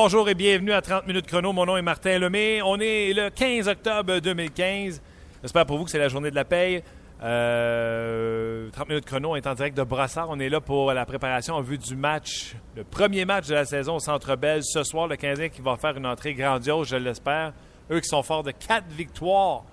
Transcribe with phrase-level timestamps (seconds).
[0.00, 1.52] Bonjour, et bienvenue à 30 minutes chrono.
[1.52, 2.62] Mon nom est Martin Lemay.
[2.62, 5.02] On est le 15 octobre 2015.
[5.42, 6.84] J'espère pour vous que c'est la journée de la paye.
[7.20, 10.28] Euh, 30 minutes chrono est en direct de Brossard.
[10.30, 13.64] On est là pour la préparation en vue du match, le premier match de la
[13.64, 14.62] saison au Centre Bell.
[14.62, 17.52] Ce soir, le Canadien qui va faire une entrée grandiose, je l'espère.
[17.90, 19.64] Eux qui sont forts de quatre victoires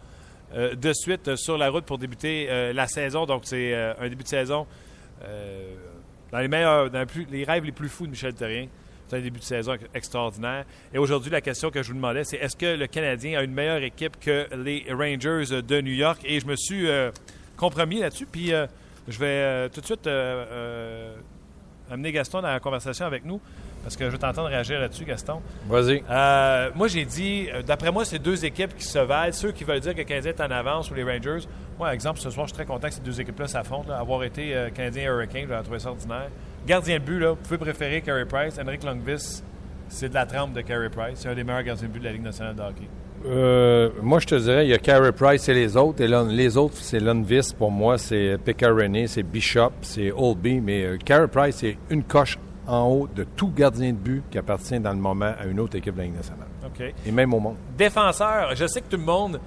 [0.56, 3.28] euh, de suite sur la route pour débuter euh, la saison.
[3.28, 4.66] Donc, c'est euh, un début de saison
[5.24, 5.76] euh,
[6.32, 6.90] dans les meilleurs,
[7.30, 8.68] les rêves les plus fous de Michel Terrien.
[9.08, 10.66] C'est un début de saison extraordinaire.
[10.94, 13.54] Et aujourd'hui, la question que je vous demandais, c'est est-ce que le Canadien a une
[13.54, 16.22] meilleure équipe que les Rangers de New York?
[16.26, 17.12] Et je me suis euh,
[17.56, 18.26] compromis là-dessus.
[18.26, 18.66] Puis euh,
[19.08, 20.08] je vais euh, tout de suite
[21.92, 23.40] amener Gaston dans la conversation avec nous
[23.84, 25.40] parce que je veux t'entendre réagir là-dessus, Gaston.
[25.70, 26.04] Vas-y.
[26.74, 29.32] Moi, j'ai dit, d'après moi, c'est deux équipes qui se valent.
[29.32, 31.46] Ceux qui veulent dire que le Canadien est en avance ou les Rangers.
[31.78, 33.94] Moi, exemple, ce soir, je suis très content que ces deux équipes-là s'affrontent.
[33.94, 36.30] Avoir été Canadien et Hurricane, j'ai trouvé ça ordinaire.
[36.66, 38.60] Gardien de but, là, vous pouvez préférer Carey Price.
[38.60, 39.44] Henrik Lundqvist,
[39.88, 41.20] c'est de la trempe de Carey Price.
[41.20, 42.88] C'est un des meilleurs gardiens de but de la Ligue nationale de hockey.
[43.28, 46.02] Euh, moi, je te dirais, il y a Carey Price et les autres.
[46.02, 47.56] Et là, les autres, c'est Lundqvist.
[47.56, 50.60] Pour moi, c'est René, c'est Bishop, c'est Oldby.
[50.60, 54.40] Mais euh, Carey Price, c'est une coche en haut de tout gardien de but qui
[54.40, 56.48] appartient dans le moment à une autre équipe de la Ligue nationale.
[56.66, 56.94] OK.
[57.06, 57.58] Et même au monde.
[57.78, 59.40] Défenseur, je sais que tout le monde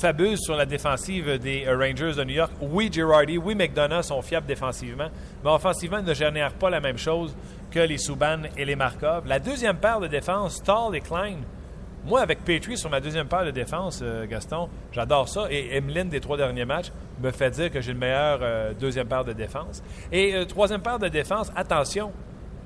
[0.00, 2.52] fabule sur la défensive des euh, Rangers de New York.
[2.60, 5.08] Oui, Girardi, oui, McDonough sont fiables défensivement,
[5.44, 7.36] mais offensivement, ils ne génèrent pas la même chose
[7.70, 9.26] que les Subban et les Markov.
[9.26, 11.36] La deuxième paire de défense, Stahl et Klein.
[12.04, 15.46] Moi, avec Petrie sur ma deuxième paire de défense, euh, Gaston, j'adore ça.
[15.50, 19.08] Et Emeline, des trois derniers matchs, me fait dire que j'ai le meilleur euh, deuxième
[19.08, 19.82] paire de défense.
[20.12, 22.12] Et troisième paire de défense, attention,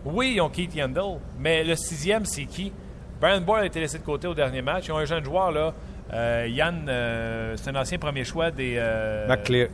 [0.04, 2.72] oui, ils ont Keith Yandel, mais le sixième, c'est qui?
[3.20, 4.86] Brian Boyle a été laissé de côté au dernier match.
[4.88, 5.74] Ils ont un jeune joueur, là.
[6.12, 8.74] Euh, Yann, euh, c'est un ancien premier choix des.
[8.78, 9.68] Euh, McLear-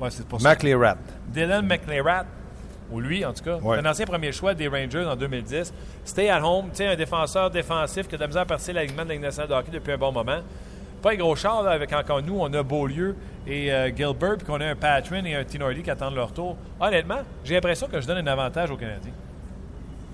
[0.00, 0.48] ouais, c'est pour ça.
[0.48, 0.96] McLearat.
[1.28, 2.24] Dylan McLerat,
[2.90, 3.78] ou lui en tout cas, Ouais.
[3.78, 5.74] un ancien premier choix des Rangers en 2010.
[6.04, 8.72] Stay at home, tu sais, un défenseur défensif qui a de la misère à passer
[8.72, 10.38] l'alignement de la Ligue nationale de hockey depuis un bon moment.
[11.02, 13.14] Pas un gros char, là, avec encore nous, on a Beaulieu
[13.46, 16.56] et euh, Gilbert, puis qu'on a un Patrin et un Tinordi qui attendent leur tour.
[16.80, 19.12] Honnêtement, j'ai l'impression que je donne un avantage aux Canadiens.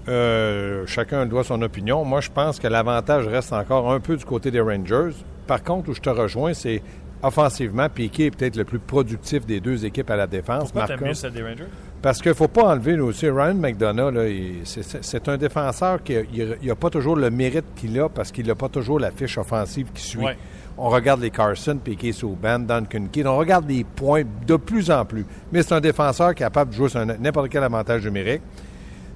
[0.08, 2.04] Euh, chacun doit son opinion.
[2.04, 5.14] Moi, je pense que l'avantage reste encore un peu du côté des Rangers.
[5.52, 6.80] Par contre, où je te rejoins, c'est
[7.22, 10.72] offensivement, Piquet est peut-être le plus productif des deux équipes à la défense.
[10.72, 11.66] Pourquoi t'aimes Markov- mieux celle des Rangers?
[12.00, 13.28] Parce qu'il ne faut pas enlever nous aussi.
[13.28, 16.16] Ryan McDonough, là, il- c'est- un défenseur qui
[16.64, 19.88] n'a pas toujours le mérite qu'il a parce qu'il n'a pas toujours la fiche offensive
[19.92, 20.24] qui suit.
[20.24, 20.38] Ouais.
[20.78, 23.26] On regarde les Carson, Piquet Souban, Duncan Keith.
[23.26, 25.26] On regarde les points de plus en plus.
[25.52, 28.40] Mais c'est un défenseur capable de jouer sur un- n'importe quel avantage numérique.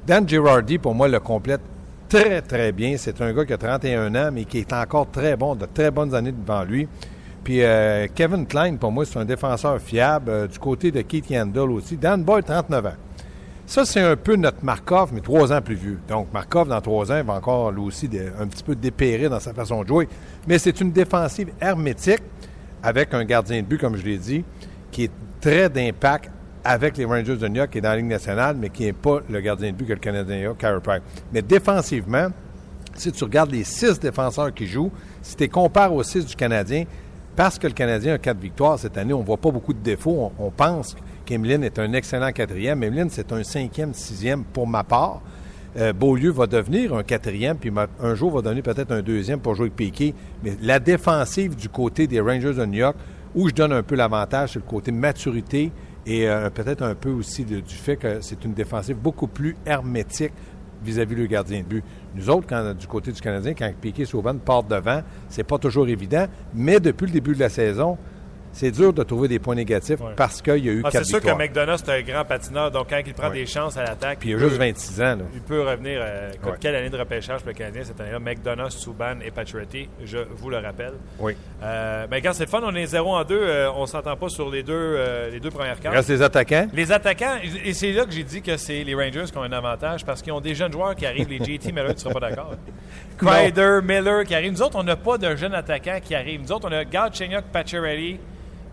[0.07, 1.63] Dan Girardi, pour moi, le complète
[2.09, 2.97] très, très bien.
[2.97, 5.91] C'est un gars qui a 31 ans, mais qui est encore très bon, de très
[5.91, 6.89] bonnes années devant lui.
[7.45, 10.31] Puis euh, Kevin Klein, pour moi, c'est un défenseur fiable.
[10.31, 11.97] Euh, du côté de Keith Yandel aussi.
[11.97, 12.91] Dan Boyle, 39 ans.
[13.67, 15.99] Ça, c'est un peu notre Markov, mais trois ans plus vieux.
[16.09, 18.09] Donc, Markov, dans trois ans, va encore, lui aussi,
[18.39, 20.09] un petit peu dépérir dans sa façon de jouer.
[20.47, 22.23] Mais c'est une défensive hermétique
[22.83, 24.45] avec un gardien de but, comme je l'ai dit,
[24.93, 26.31] qui est très d'impact
[26.67, 28.93] avec les Rangers de New York, qui est dans la Ligue nationale, mais qui n'est
[28.93, 31.03] pas le gardien de but que le Canadien a, Carey Price.
[31.33, 32.29] Mais défensivement,
[32.95, 34.91] si tu regardes les six défenseurs qui jouent,
[35.23, 36.85] si tu les compares aux six du Canadien,
[37.37, 39.79] parce que le Canadien a quatre victoires cette année, on ne voit pas beaucoup de
[39.79, 40.33] défauts.
[40.39, 42.83] On, on pense qu'Emeline est un excellent quatrième.
[42.83, 45.21] Emeline, c'est un cinquième, sixième pour ma part.
[45.77, 49.55] Euh, Beaulieu va devenir un quatrième, puis un jour va devenir peut-être un deuxième pour
[49.55, 50.15] jouer avec Piquet.
[50.43, 52.97] Mais la défensive du côté des Rangers de New York,
[53.35, 55.71] où je donne un peu l'avantage, c'est le côté maturité
[56.07, 60.33] et euh, peut-être un peu aussi du fait que c'est une défensive beaucoup plus hermétique
[60.85, 61.85] vis-à-vis le gardien de but.
[62.15, 65.89] Nous autres, quand, du côté du Canadien, quand Piquet Sauvan part devant, c'est pas toujours
[65.89, 67.99] évident, mais depuis le début de la saison,
[68.59, 70.13] c'est dur de trouver des points négatifs Ouais.
[70.17, 71.31] parce qu'il y a eu Ah, quatre c'est sûr que.
[71.37, 73.35] McDonough, c'est un grand patineur, donc quand il prend Ouais.
[73.41, 75.17] des chances à l'attaque, Puis il a peut- juste 26 ans.
[75.17, 75.25] Là.
[75.35, 76.01] Il peut revenir.
[76.03, 76.53] euh, Ouais.
[76.61, 78.19] Quelle année de repêchage pour le Canadien cette année-là?
[78.19, 80.95] McDonough, Subban et Pacioretty, je vous le rappelle.
[81.19, 81.37] Oui.
[81.63, 83.67] Euh, ben, quand c'est le fun, on est 0 en 2.
[83.77, 85.95] on s'entend pas sur les deux, euh, les deux premières Il cartes.
[85.97, 86.67] reste les attaquants?
[86.73, 89.53] Les attaquants, et c'est là que j'ai dit que c'est les Rangers qui ont un
[89.53, 91.29] avantage parce qu'ils ont des jeunes joueurs qui arrivent.
[91.29, 92.53] Les JT Miller, tu ne seras pas d'accord.
[93.19, 94.53] Kreider, Miller qui arrivent.
[94.53, 96.41] Nous autres, on n'a pas de jeunes attaquants qui arrivent.
[96.43, 98.19] Nous autres, on a Galchenyuk, Pacioretty.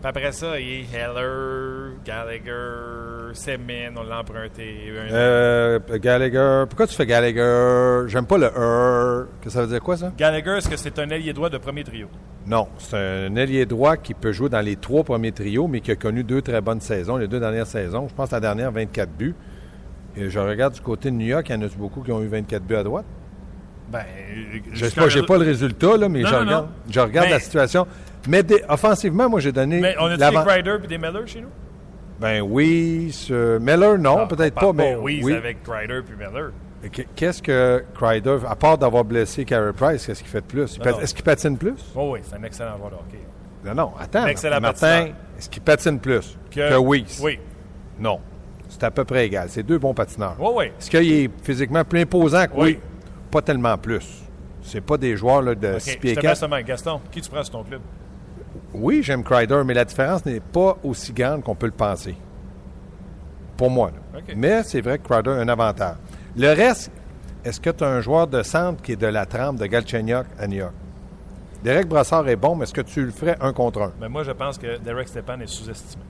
[0.04, 4.92] Puis après ça, il y a Heller, Gallagher, Semin, on l'a emprunté.
[4.92, 6.64] Un- Euh, Gallagher.
[6.68, 8.02] Pourquoi tu fais Gallagher?
[8.08, 9.26] J'aime pas le er.
[9.42, 10.12] Que ça veut dire quoi, ça?
[10.18, 12.08] Gallagher, est-ce que c'est un ailier droit de premier trio?
[12.46, 12.98] Non, c'est
[13.28, 16.22] un ailier droit qui peut jouer dans les trois premiers trios, mais qui a connu
[16.22, 18.06] deux très bonnes saisons, les deux dernières saisons.
[18.06, 19.34] Je pense la dernière, 24 buts.
[20.18, 22.20] Et je regarde du côté de New York, il y en a beaucoup qui ont
[22.22, 23.06] eu 24 buts à droite.
[23.90, 24.04] Ben,
[24.70, 26.70] Je sais pas, j'ai pas le résultat, là, mais Non, je non, regarde, non.
[26.90, 27.86] je regarde Mais- la situation.
[28.28, 29.80] Mais offensivement, moi, j'ai donné.
[29.80, 31.48] Mais on a-tu des Kreider et des Miller chez nous?
[32.20, 35.20] Ben oui, ce- Miller, non, Ah, peut-être pas, mais oui.
[35.22, 35.34] oui.
[35.34, 36.50] avec Kreider puis Miller.
[37.16, 40.78] Qu'est-ce que Crider, à part d'avoir blessé Carey Price, qu'est-ce qu'il fait de plus?
[41.02, 41.74] Est-ce qu'il patine plus?
[41.96, 43.20] Oh oui, c'est un excellent joueur de hockey.
[43.64, 44.24] Non, non, attends.
[44.24, 45.06] Un excellent Martin,
[45.38, 47.20] est-ce qu'il patine plus que, Que- Weiss?
[47.22, 47.38] Oui.
[47.98, 48.20] Non.
[48.68, 49.46] C'est à peu près égal.
[49.48, 50.36] C'est deux bons patineurs.
[50.38, 50.64] Oui, oui.
[50.78, 52.62] Est-ce qu'il est physiquement plus imposant que Oui.
[52.62, 52.78] oui?
[53.30, 54.06] Pas tellement plus.
[54.62, 56.30] C'est pas des joueurs là, de OK, 6 je pieds te 4.
[56.30, 56.60] mets seulement.
[56.60, 57.80] Gaston, qui tu prends sur ton club?
[58.74, 62.16] Oui, j'aime Crider, mais la différence n'est pas aussi grande qu'on peut le penser.
[63.56, 63.92] Pour moi.
[64.36, 65.96] Mais c'est vrai que Crider a un avantage.
[66.36, 66.90] Le reste,
[67.44, 70.26] est-ce que tu as un joueur de centre qui est de la trempe de Galchenyuk
[70.38, 70.74] à New York?
[71.62, 73.92] Derek Brassard est bon, mais est-ce que tu le ferais un contre un?
[74.00, 76.02] Mais moi, je pense que Derek Stepan est sous-estimé.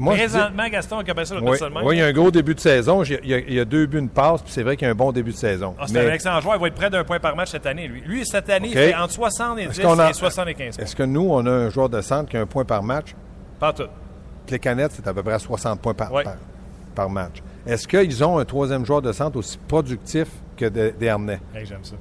[0.00, 1.84] Moi, dis- Présentement, Gaston, on ça le oui, même.
[1.84, 3.02] oui, il y a un gros début de saison.
[3.04, 4.92] Il y a, il y deux buts, une passe, puis c'est vrai qu'il y a
[4.92, 5.74] un bon début de saison.
[5.78, 6.56] Ah, c'est Mais un excellent joueur.
[6.56, 8.00] Il va être près d'un point par match cette année, lui.
[8.00, 10.84] Lui, cette année, il fait entre 70 Est-ce qu'on a- et 75 points.
[10.84, 13.14] Est-ce que nous, on a un joueur de centre qui a un point par match?
[13.58, 13.84] Pas tout.
[14.48, 16.24] Les canettes, c'est à peu près à 60 points par, Oui.
[16.24, 16.34] par,
[16.94, 17.42] par match.
[17.66, 21.40] Est-ce qu'ils ont un troisième joueur de centre aussi productif que de- Dernay?
[21.54, 21.96] Hey, J'aime ça.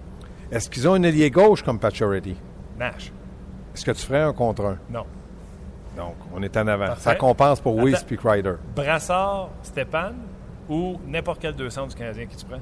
[0.51, 2.35] Est-ce qu'ils ont un ailier gauche comme Pacioretty?
[2.79, 3.11] Nash.
[3.75, 4.77] Est-ce que tu ferais un contre un?
[4.89, 5.03] Non.
[5.99, 6.85] Donc, on est en avant.
[6.87, 7.01] Parfait.
[7.03, 8.05] Ça compense pour Attends.
[8.07, 8.53] puis Crider.
[8.75, 10.13] Brassard, Stepan
[10.69, 12.59] ou n'importe quel deux centres du Canadien qui tu prends?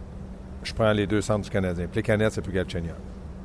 [0.63, 1.85] Je prends les deux centres du Canadien.
[1.85, 2.95] Puis les canettes, c'est plus Galchenyuk.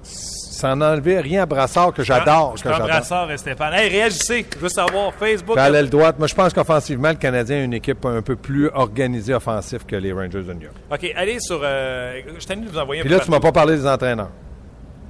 [0.03, 2.57] Sans enlever rien à Brassard que j'adore.
[2.57, 2.85] Je que prends.
[2.85, 3.73] Brassard et Stéphane.
[3.75, 4.47] Hey, réagissez.
[4.55, 5.13] Je veux savoir.
[5.15, 5.57] Facebook.
[5.59, 8.69] À l'aile droite, moi, je pense qu'offensivement, le Canadien a une équipe un peu plus
[8.71, 10.77] organisée offensive que les Rangers de New York.
[10.91, 11.61] OK, allez sur.
[11.63, 13.53] euh, je t'ai de vous envoyer un Puis peu là, tu m'as partout.
[13.53, 14.31] pas parlé des entraîneurs.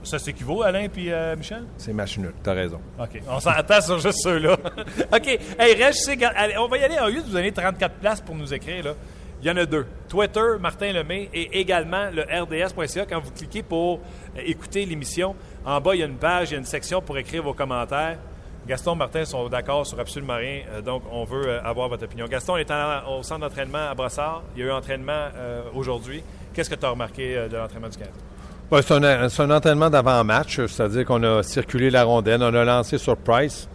[0.04, 1.64] Ça s'équivaut, Alain puis euh, Michel?
[1.78, 2.32] C'est match nul.
[2.43, 2.81] T'as raison.
[2.99, 3.20] OK.
[3.28, 4.56] On s'entend sur juste ceux-là.
[5.12, 5.26] OK.
[5.58, 5.82] Hey,
[6.37, 6.99] allez, on va y aller.
[7.04, 8.94] Au lieu de vous donner 34 places pour nous écrire, là,
[9.40, 9.87] il y en a deux.
[10.08, 13.06] Twitter, Martin Lemay, et également le RDS.ca.
[13.06, 14.00] Quand vous cliquez pour
[14.37, 15.34] euh, écouter l'émission,
[15.64, 17.54] en bas, il y a une page, il y a une section pour écrire vos
[17.54, 18.19] commentaires.
[18.66, 22.26] Gaston, Martin sont d'accord sur absolument rien, euh, donc on veut avoir votre opinion.
[22.26, 24.43] Gaston est en- au centre d'entraînement à Brossard.
[24.54, 26.22] Il y a eu entraînement euh, aujourd'hui.
[26.54, 28.16] Qu'est-ce que tu as remarqué de l'entraînement du Canada?
[28.80, 32.96] C'est, un, c'est un entraînement d'avant-match, c'est-à-dire qu'on a circulé la rondelle, on a lancé
[32.96, 33.69] sur Price.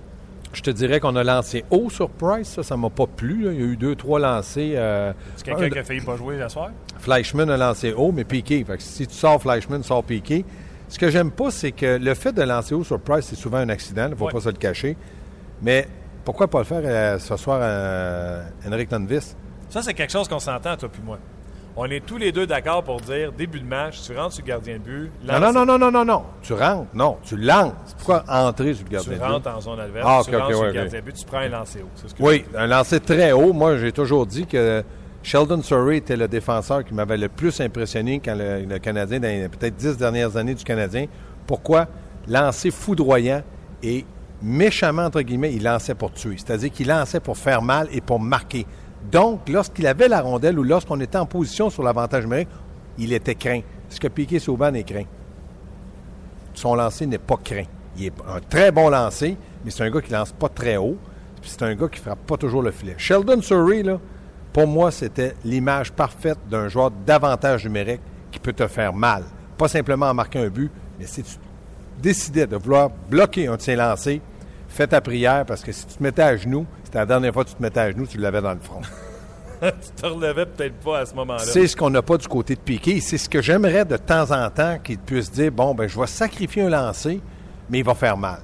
[0.53, 3.43] Je te dirais qu'on a lancé haut sur Price, ça, ça m'a pas plu.
[3.43, 3.51] là.
[3.51, 4.73] Il y a eu deux, trois lancés.
[4.75, 6.71] euh, C'est quelqu'un un qui a failli pas jouer la soirée?
[6.97, 8.63] Fleischmann a lancé haut, mais piqué.
[8.63, 10.43] Fait que si tu sors Fleischmann, sors piqué.
[10.89, 13.57] Ce que j'aime pas, c'est que le fait de lancer haut sur Price, c'est souvent
[13.57, 14.31] un accident, il ne faut Ouais.
[14.31, 14.97] pas se le cacher.
[15.61, 15.87] Mais
[16.25, 19.37] pourquoi pas le faire euh, ce soir à Henrik Lundqvist?
[19.69, 21.19] Ça, c'est quelque chose qu'on s'entend, toi puis moi.
[21.79, 24.47] On est tous les deux d'accord pour dire, début de match, tu rentres sur le
[24.47, 25.11] gardien de but.
[25.23, 26.23] Non, lance- non, non, non, non, non, non.
[26.41, 26.87] Tu rentres.
[26.95, 27.73] Non, tu lances.
[27.97, 29.23] Pourquoi entrer sur le Tu gardien de but?
[29.23, 31.37] rentres en zone adverse, Ah, tu ok, rentres sur le gardien de but, tu prends
[31.37, 31.89] un lancer haut.
[31.95, 33.53] C'est ce que Oui, un lancer très haut.
[33.53, 34.83] Moi, j'ai toujours dit que
[35.21, 39.27] Sheldon Surrey était le défenseur qui m'avait le plus impressionné quand le, le Canadien, dans
[39.27, 41.05] les peut-être dix dernières années du Canadien.
[41.45, 41.85] Pourquoi?
[42.27, 43.43] Lancer foudroyant
[43.83, 44.03] et
[44.41, 46.37] méchamment, entre guillemets, il lançait pour tuer.
[46.37, 48.65] C'est-à-dire qu'il lançait pour faire mal et pour marquer.
[49.11, 52.49] Donc, lorsqu'il avait la rondelle ou lorsqu'on était en position sur l'avantage numérique,
[52.97, 53.61] il était craint.
[53.89, 55.05] Ce que Piquet Sauban est craint?
[56.53, 57.65] Son lancer n'est pas craint.
[57.97, 60.97] Il est un très bon lancer, mais c'est un gars qui lance pas très haut.
[61.41, 62.95] C'est un gars qui frappe pas toujours le filet.
[62.97, 63.83] Sheldon Surrey,
[64.51, 69.23] pour moi, c'était l'image parfaite d'un joueur d'avantage numérique qui peut te faire mal.
[69.57, 71.37] Pas simplement en marquer un but, mais si tu
[72.01, 74.19] décidais de vouloir bloquer un de ses lancers,
[74.77, 77.43] fais ta prière parce que si tu te mettais à genoux, c'était la dernière fois
[77.43, 78.81] que tu te mettais à genoux, tu l'avais dans le front.
[79.61, 81.39] tu te relevais peut-être pas à ce moment-là.
[81.39, 83.01] C'est ce qu'on n'a pas du côté de Piqué.
[83.01, 86.05] C'est ce que j'aimerais de temps en temps qu'il puisse dire bon, ben, je vais
[86.05, 87.19] sacrifier un lancer,
[87.69, 88.39] mais il va faire mal.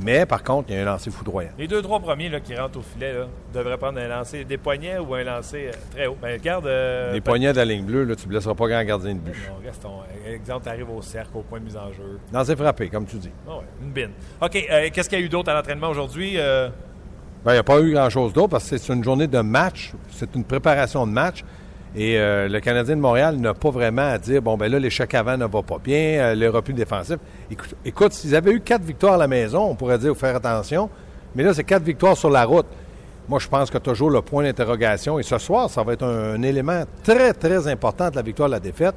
[0.00, 1.50] Mais par contre, il y a un lancer foudroyant.
[1.58, 4.56] Les deux, trois premiers là, qui rentrent au filet là, devraient prendre un lancer des
[4.56, 6.16] poignets ou un lancer euh, très haut.
[6.22, 6.66] Ben, regarde.
[6.66, 9.18] euh, Les poignets de la ligne bleue, là, tu ne blesseras pas grand gardien de
[9.20, 9.34] but.
[9.48, 9.90] Non, Gaston,
[10.26, 12.18] euh, exemple, tu arrives au cercle, au point de mise en jeu.
[12.32, 13.30] Lancer frappé, comme tu dis.
[13.48, 14.10] Ah ouais, une bine.
[14.40, 16.36] OK, euh, qu'est-ce qu'il y a eu d'autre à l'entraînement aujourd'hui?
[17.44, 19.92] Ben, il n'y a pas eu grand-chose d'autre parce que c'est une journée de match.
[20.10, 21.44] C'est une préparation de match.
[21.98, 25.12] Et euh, le Canadien de Montréal n'a pas vraiment à dire bon, ben là, l'échec
[25.14, 27.16] avant ne va pas bien, euh, le repli défensif.
[27.84, 30.88] Écoute, s'ils avaient eu quatre victoires à la maison, on pourrait dire faire attention.
[31.34, 32.66] Mais là, c'est quatre victoires sur la route.
[33.28, 35.18] Moi, je pense que toujours le point d'interrogation.
[35.18, 38.54] Et ce soir, ça va être un, élément très, très important de la victoire de
[38.54, 38.94] la défaite.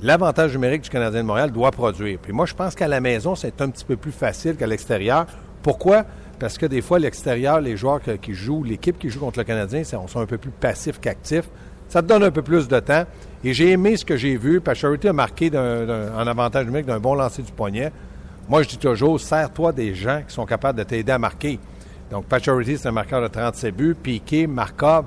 [0.00, 2.18] L'avantage numérique du Canadien de Montréal doit produire.
[2.22, 5.26] Puis moi, je pense qu'à la maison, c'est un petit peu plus facile qu'à l'extérieur.
[5.62, 6.06] Pourquoi?
[6.38, 9.44] Parce que des fois, à l'extérieur, les joueurs qui jouent, l'équipe qui joue contre le
[9.44, 11.50] Canadien, on sont un peu plus passifs qu'actifs.
[11.90, 13.04] Ça te donne un peu plus de temps.
[13.44, 14.60] Et j'ai aimé ce que j'ai vu.
[14.60, 17.90] Pacioretty a marqué d'un- d'un- en avantage numérique d'un bon lancer du poignet.
[18.48, 21.58] Moi, je dis toujours, sers-toi des gens qui sont capables de t'aider à marquer.
[22.10, 23.94] Donc, Pacioretty, c'est un marqueur de 37 buts.
[24.00, 25.04] Piqué, Markov,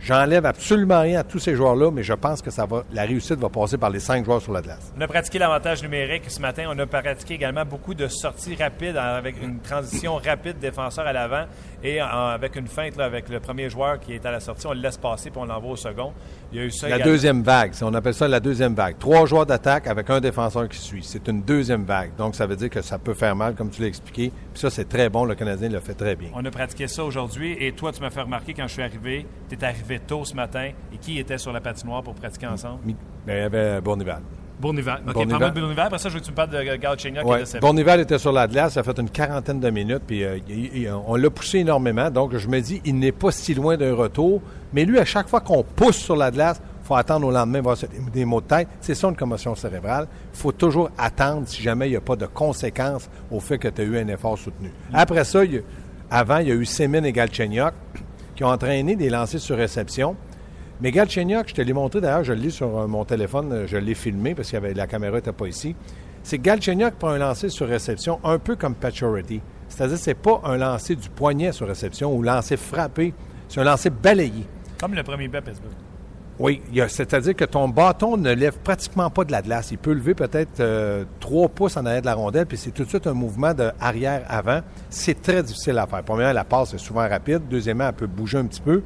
[0.00, 2.50] J'enlève absolument rien à tous ces joueurs-là, mais je pense que
[2.92, 4.92] la réussite va passer par les cinq joueurs sur la glace.
[4.96, 6.66] On a pratiqué l'avantage numérique ce matin.
[6.68, 11.46] On a pratiqué également beaucoup de sorties rapides avec une transition rapide défenseur à l'avant
[11.82, 14.66] et avec une feinte avec le premier joueur qui est à la sortie.
[14.66, 16.12] On le laisse passer puis on l'envoie au second.
[16.56, 18.96] Il y a eu ça la deuxième vague, on appelle ça la deuxième vague.
[18.98, 21.02] Trois joueurs d'attaque avec un défenseur qui suit.
[21.02, 22.16] C'est une deuxième vague.
[22.16, 24.32] Donc ça veut dire que ça peut faire mal, comme tu l'as expliqué.
[24.54, 25.26] Puis ça, c'est très bon.
[25.26, 26.30] Le Canadien le fait très bien.
[26.32, 29.26] On a pratiqué ça aujourd'hui et toi, tu m'as fait remarquer quand je suis arrivé,
[29.50, 32.80] tu es arrivé tôt ce matin et qui était sur la patinoire pour pratiquer ensemble?
[33.26, 34.22] Ben, il y avait Bournival.
[34.60, 35.02] Bournival.
[35.06, 35.86] OK, parle-moi de Bournival.
[35.86, 37.42] Après ça, je veux que tu me parles de Galchenyuk ouais.
[37.42, 38.74] et de Bournival était sur la glace.
[38.74, 40.02] Ça a fait une quarantaine de minutes.
[40.06, 40.38] Puis euh,
[41.06, 42.10] on l'a poussé énormément.
[42.10, 44.40] Donc, je me dis, il n'est pas si loin d'un retour.
[44.72, 47.60] Mais lui, à chaque fois qu'on pousse sur la glace, il faut attendre au lendemain,
[47.60, 47.76] voir
[48.12, 48.68] des maux de tête.
[48.80, 50.06] C'est ça une commotion cérébrale.
[50.32, 53.68] Il faut toujours attendre si jamais il n'y a pas de conséquences au fait que
[53.68, 54.72] tu as eu un effort soutenu.
[54.92, 55.40] Après ça,
[56.10, 57.74] avant, il y a eu Semin et Galchenyuk
[58.36, 60.14] qui ont entraîné des lancers sur réception.
[60.80, 63.66] Mais Galchenyuk, je te l'ai montré d'ailleurs, je le lis sur euh, mon téléphone, euh,
[63.66, 65.74] je l'ai filmé parce que la caméra n'était pas ici.
[66.22, 69.40] C'est Galchenyuk prend un lancer sur réception un peu comme Paturity.
[69.68, 73.14] C'est-à-dire c'est pas un lancer du poignet sur réception ou lancer frappé,
[73.48, 74.44] c'est un lancer balayé.
[74.78, 75.72] Comme le premier but à Pittsburgh.
[76.38, 79.70] Oui, c'est-à-dire que ton bâton ne lève pratiquement pas de la glace.
[79.70, 82.84] Il peut lever peut-être euh, trois pouces en arrière de la rondelle, puis c'est tout
[82.84, 84.60] de suite un mouvement de arrière-avant.
[84.90, 86.02] C'est très difficile à faire.
[86.02, 87.42] Premièrement, la passe est souvent rapide.
[87.48, 88.82] Deuxièmement, elle peut bouger un petit peu.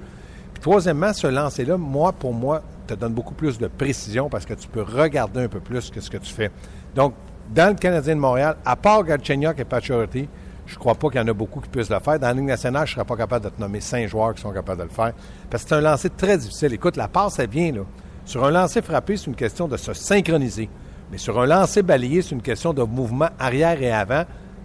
[0.61, 4.69] Troisièmement, ce lancer-là, moi, pour moi, te donne beaucoup plus de précision parce que tu
[4.69, 6.51] peux regarder un peu plus que ce que tu fais.
[6.95, 7.15] Donc,
[7.55, 10.29] dans le Canadien de Montréal, à part Galchenyuk et Pachority,
[10.67, 12.19] je ne crois pas qu'il y en a beaucoup qui puissent le faire.
[12.19, 14.43] Dans la Ligue nationale, je ne serais pas capable de te nommer cinq joueurs qui
[14.43, 15.13] sont capables de le faire.
[15.49, 16.75] Parce que c'est un lancer très difficile.
[16.75, 17.81] Écoute, la passe, elle vient, là.
[18.25, 20.69] Sur un lancer frappé, c'est une question de se synchroniser.
[21.11, 24.25] Mais sur un lancer balayé, c'est une question de mouvement arrière et avant.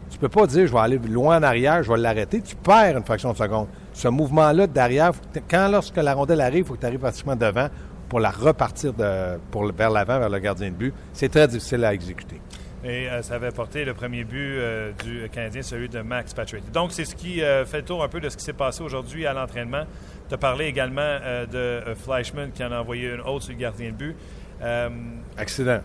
[0.10, 2.42] Tu ne peux pas dire, je vais aller loin en arrière, je vais l'arrêter.
[2.42, 5.14] Tu perds une fraction de seconde ce mouvement-là derrière,
[5.50, 7.70] quand lorsque la rondelle arrive, il faut que tu arrives pratiquement devant
[8.10, 10.94] pour la repartir de, pour, vers l'avant, vers le gardien de but.
[11.14, 12.42] C'est très difficile à exécuter.
[12.84, 16.70] Et euh, ça avait porté le premier but euh, du Canadien, celui de Max Patrick.
[16.72, 18.84] Donc, c'est ce qui euh, fait le tour un peu de ce qui s'est passé
[18.84, 19.86] aujourd'hui à l'entraînement.
[20.28, 21.20] Tu as parlé également
[21.52, 24.16] de Fleischmann qui en a envoyé une autre sur le gardien de but.
[25.38, 25.80] accident.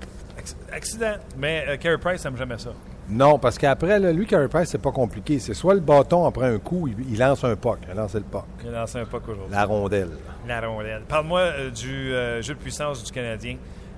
[0.72, 1.14] accident.
[1.38, 2.70] Mais Carey Price n'aime jamais ça.
[3.10, 5.40] Non, parce qu'après, lui, Carey Price, c'est pas compliqué.
[5.40, 7.78] C'est soit le bâton, après un coup, il, lance un puck.
[7.84, 8.44] Il a lancé le puck.
[8.62, 9.52] Il a lancé un puck aujourd'hui.
[9.52, 10.10] La rondelle.
[10.46, 11.02] La rondelle.
[11.08, 13.56] Parle-moi euh, du euh, jeu de puissance du Canadien.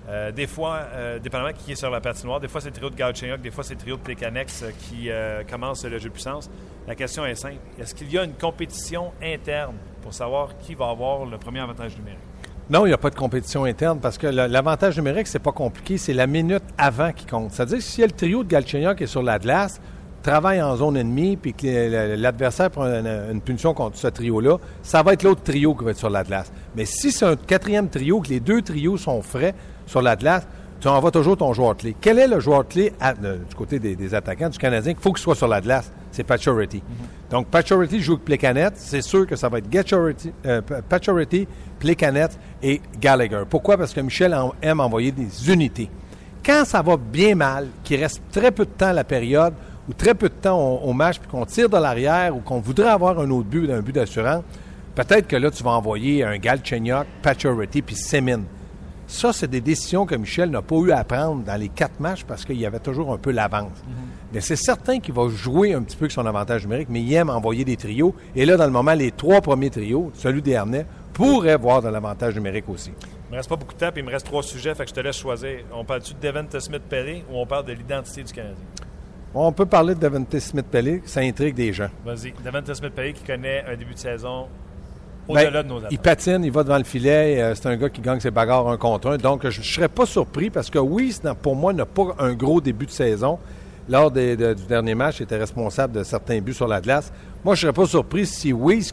[0.09, 0.81] Euh, des fois,
[1.23, 3.63] dépendamment qui est sur la patinoire, des fois c'est le trio de Gautchenyuk, des fois
[3.63, 5.09] c'est le trio de Plekanex qui
[5.49, 6.51] commence le jeu de puissance.
[6.89, 7.59] La question est simple.
[7.79, 11.97] Est-ce qu'il y a une compétition interne pour savoir qui va avoir le premier avantage
[11.97, 12.19] numérique?
[12.73, 15.99] Non, il n'y a pas de compétition interne parce que l'avantage numérique, c'est pas compliqué,
[15.99, 17.51] c'est la minute avant qui compte.
[17.53, 19.79] C'est-à-dire que si le trio de Galchenyuk est sur la glace,
[20.23, 25.13] travaille en zone ennemie, puis que l'adversaire prend une, punition contre ce trio-là, ça va
[25.13, 26.51] être l'autre trio qui va être sur la glace.
[26.75, 30.17] Mais si c'est un quatrième trio, que les deux trios sont frais sur la
[30.83, 31.95] tu envoies toujours ton joueur clé.
[32.01, 32.93] Quel est le joueur clé
[33.49, 34.95] du côté des, attaquants du Canadien?
[34.95, 35.93] Qu'il faut qu'il soit sur la glace?
[36.11, 36.79] C'est Paturity.
[36.79, 37.31] Mm-hmm.
[37.31, 38.73] Donc, Paturity joue avec Plecanet.
[38.75, 39.69] C'est sûr que ça va être
[40.45, 41.47] euh, Paturity,
[41.79, 43.45] Plecanet et Gallagher.
[43.49, 43.79] Pourquoi?
[43.79, 45.89] Parce que Michel aime envoyer des unités.
[46.45, 49.55] Quand ça va bien mal, qu'il reste très peu de temps à la période,
[49.89, 52.91] ou très peu de temps au, match, puis qu'on tire de l'arrière, ou qu'on voudrait
[52.91, 54.43] avoir un autre but, un but d'assurance,
[54.97, 58.41] peut-être que là, tu vas envoyer un Galchenyuk, Paturity, puis Semin.
[59.13, 62.25] Ça, c'est des décisions que Michel n'a pas eu à prendre dans les quatre matchs
[62.25, 63.85] parce qu'il y avait toujours un peu l'avance.
[63.87, 63.95] Mhm.
[64.33, 67.13] Mais c'est certain qu'il va jouer un petit peu avec son avantage numérique, mais il
[67.13, 68.15] aime envoyer des trios.
[68.35, 71.89] Et là, dans le moment, les trois premiers trios, celui des Ernest, pourraient voir de
[71.91, 72.91] l'avantage numérique aussi.
[73.29, 74.89] Il me reste pas beaucoup de temps, puis il me reste trois sujets, fait que
[74.89, 75.59] je te laisse choisir.
[75.75, 78.65] On parle-tu de Devante Smith-Pelly ou on parle de l'identité du Canadien?
[79.35, 81.91] On peut parler de Devante Smith-Pelly, ça intrigue des gens.
[82.03, 82.33] Vas-y.
[82.43, 84.49] Devante Smith-Pelly qui connaît un début de saison
[85.29, 87.41] ben, il patine, il va devant le filet.
[87.41, 89.17] Euh, c'est un gars qui gagne ses bagarres un contre un.
[89.17, 92.61] Donc, je ne serais pas surpris parce que oui, pour moi, n'a pas un gros
[92.61, 93.39] début de saison.
[93.89, 94.37] Lors du
[94.69, 97.13] dernier match, il était responsable de certains buts sur la glace.
[97.45, 98.93] Moi, je ne serais pas surpris si Weiss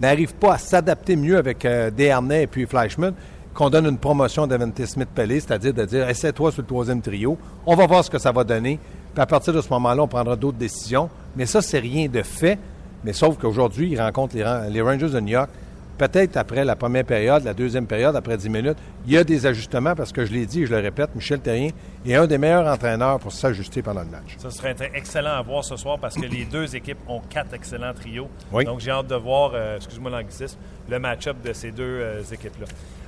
[0.00, 3.14] n'arrive pas à s'adapter mieux avec euh, et puis Fleischmann,
[3.54, 7.38] qu'on donne une promotion d'Avente Smith-Pelé, c'est-à-dire de dire essaie-toi sur le troisième trio.
[7.66, 8.78] On va voir ce que ça va donner.
[9.14, 11.08] Puis à partir de ce moment-là, on prendra d'autres décisions.
[11.36, 12.58] Mais ça, c'est rien de fait.
[13.04, 15.50] Mais sauf qu'aujourd'hui, il rencontre les, Rangers de New York.
[15.96, 19.46] Peut-être après la première période, la deuxième période, après 10 minutes, il y a des
[19.46, 21.70] ajustements parce que je l'ai dit et je le répète, Michel Terrien
[22.04, 24.34] est un des meilleurs entraîneurs pour s'ajuster pendant le match.
[24.38, 27.94] Ça serait excellent à voir ce soir parce que les deux équipes ont quatre excellents
[27.94, 28.28] trios.
[28.50, 28.64] Oui.
[28.64, 30.58] Donc j'ai hâte de voir, euh, excuse-moi l'anglicisme,
[30.88, 32.66] le match-up de ces deux euh, équipes-là.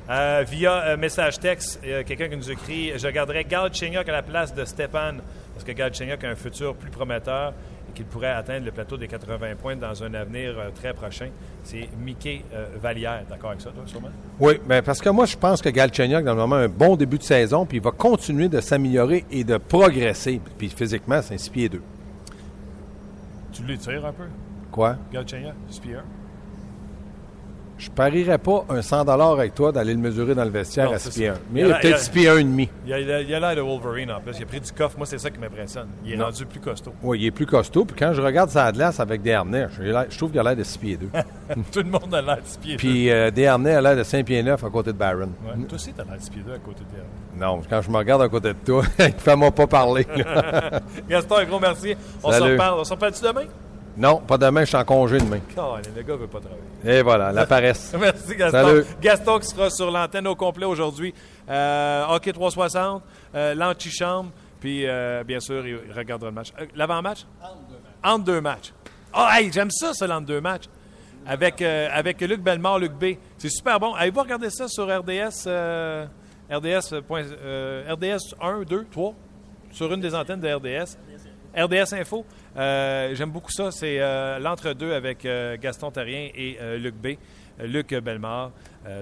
[0.09, 4.65] Euh, via message texte, quelqu'un qui nous écrit Je garderai Galchenyuk à la place de
[4.65, 5.15] Stepan
[5.55, 7.53] parce que Galchenyuk a un futur plus prometteur
[7.97, 11.31] qu'il pourrait atteindre le plateau des 80 points dans un avenir très prochain.
[11.65, 12.43] C'est Mickey
[12.81, 13.25] Vallière.
[13.29, 14.11] D'accord avec ça, toi, sûrement?
[14.39, 16.95] Oui, mais parce que moi, je pense que Galchenyuk, dans le moment, a un bon
[16.95, 20.41] début de saison, puis il va continuer de s'améliorer et de progresser.
[20.59, 21.83] Puis physiquement, c'est un 6 pieds 2.
[23.53, 24.27] Tu l'étires un peu?
[24.71, 24.97] Quoi?
[25.13, 26.03] Galchenyuk, 6 pieds 1.
[27.79, 31.11] Je parierais pas un 100 avec toi d'aller le mesurer dans le vestiaire à 6
[31.11, 31.35] pieds 1.
[31.53, 32.69] Mais il, a peut-être 6 pieds 1,5.
[32.87, 33.01] Il a
[33.41, 34.35] l'air de Wolverine en plus.
[34.39, 34.97] Il a pris du coffre.
[34.97, 35.89] Moi, c'est ça qui m'impressionne.
[36.05, 36.95] Il est rendu plus costaud.
[37.03, 37.85] Oui, il est plus costaud.
[37.85, 40.63] Puis quand je regarde sa glace avec des harnais, je, trouve qu'il a l'air de
[40.63, 41.09] 6 pieds 2.
[41.73, 42.79] Tout le monde a l'air de 6 pieds 2.
[42.79, 45.29] Puis euh, des harnais a l'air de 5 pieds 9 à côté de Baron.
[45.45, 45.65] Ouais.
[45.69, 47.57] Toi aussi, tu as l'air de 6 pieds 2 à côté de Baron.
[47.59, 48.83] Non, quand je me regarde à côté de toi,
[49.19, 50.07] fais-moi pas parler.
[51.09, 51.95] Gaston, un gros merci.
[52.25, 52.81] On s'en reparle.
[52.81, 53.45] On s'en parle-tu demain?
[53.97, 55.41] Non, pas demain, je suis en congé demain.
[55.57, 56.63] Oh, le gars veut pas travailler.
[56.85, 57.95] Et voilà, la paresse.
[57.99, 58.67] Merci Gaston.
[58.67, 58.85] Salut.
[59.01, 61.15] Gaston qui sera sur l'antenne au complet aujourd'hui.
[61.49, 63.03] Euh, hockey 360,
[63.35, 66.53] euh, l'antichambre, puis euh, bien sûr, il regardera le match.
[66.61, 67.21] Euh, l'avant-match?
[68.05, 68.73] Entre deux matchs.
[69.17, 70.65] Oh, hey, j'aime ça, ça, l'entre deux matchs.
[71.27, 73.17] Avec, euh, avec Luc Bellemare, Luc B.
[73.39, 73.95] C'est super bon.
[73.95, 75.49] Avez-vous regardé ça sur RDS,
[76.51, 76.95] RDS,
[77.91, 79.15] RDS 1, 2, 3,
[79.73, 80.97] sur une des antennes de RDS?
[81.57, 82.25] RDS Info.
[82.57, 83.71] Euh, j'aime beaucoup ça.
[83.71, 87.09] C'est euh, l'entre-deux avec euh, Gaston Terrien et Luc B.
[87.59, 88.53] Luc Bellemare.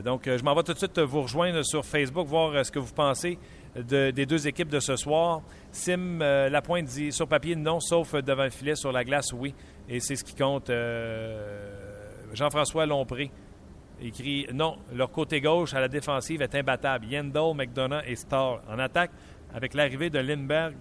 [0.05, 2.93] donc, je m'en vais tout de suite vous rejoindre sur Facebook, voir ce que vous
[2.95, 3.37] pensez
[3.75, 5.43] des deux équipes de ce soir.
[5.73, 9.53] Sim Lapointe dit sur papier non, sauf devant le filet, sur la glace, oui.
[9.89, 10.71] Et c'est ce qui compte.
[12.33, 13.33] Jean-François Lompré
[14.01, 17.07] écrit non, leur côté gauche à la défensive est imbattable.
[17.07, 18.61] Yendel, McDonough et Starr.
[18.69, 19.11] En attaque,
[19.53, 20.77] avec l'arrivée de Lindbergh,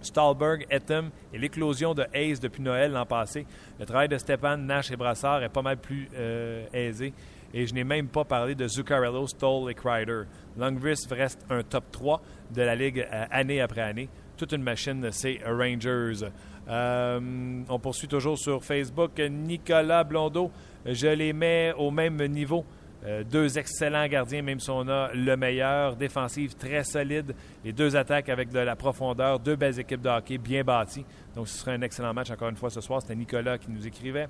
[0.00, 3.46] Stahlberg, Etem et l'éclosion de Hayes depuis Noël l'an passé,
[3.78, 7.12] le travail de Stéphane, Nash et Brassard est pas mal plus euh, aisé.
[7.54, 10.24] Et je n'ai même pas parlé de Zuccarello, Stoll et Kreider.
[10.58, 12.20] Longvis reste un top 3
[12.54, 14.08] de la Ligue euh, année après année.
[14.36, 16.28] Toute une machine, c'est Rangers.
[16.68, 17.20] Euh,
[17.68, 19.18] on poursuit toujours sur Facebook.
[19.18, 20.50] Nicolas Blondeau,
[20.84, 22.64] je les mets au même niveau
[23.06, 25.94] euh, deux excellents gardiens, même si on a le meilleur.
[25.94, 27.34] Défensive très solide.
[27.64, 29.38] Les deux attaques avec de la profondeur.
[29.38, 31.04] Deux belles équipes de hockey bien bâties.
[31.36, 33.00] Donc, ce serait un excellent match encore une fois ce soir.
[33.00, 34.28] C'était Nicolas qui nous écrivait.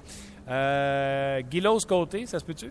[0.48, 1.40] Euh,
[1.88, 2.70] côté, ça se peut-tu?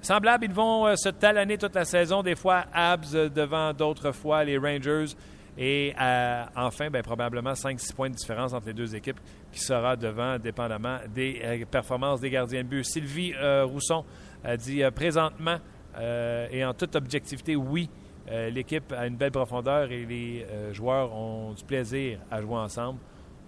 [0.00, 2.22] Semblable, ils vont euh, se talonner toute la saison.
[2.22, 5.16] Des fois, Abs devant d'autres fois les Rangers.
[5.58, 9.20] Et euh, enfin, ben, probablement 5-6 points de différence entre les deux équipes
[9.52, 12.84] qui sera devant, dépendamment des performances des gardiens de but.
[12.84, 14.04] Sylvie Rousson
[14.44, 15.58] a dit euh, présentement
[15.98, 17.88] euh, et en toute objectivité, oui,
[18.30, 22.98] euh, l'équipe a une belle profondeur et les joueurs ont du plaisir à jouer ensemble.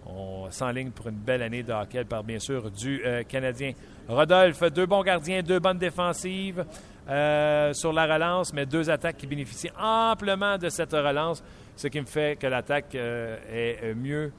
[0.06, 1.98] On s'enligne pour une belle année de hockey.
[1.98, 3.72] Elle parle bien sûr du Canadien.
[4.06, 6.62] Rodolphe, deux bons gardiens, deux bonnes défensives
[7.06, 11.42] sur la relance, mais deux attaques qui bénéficient amplement de cette relance,
[11.74, 14.30] ce qui me fait que l'attaque est mieux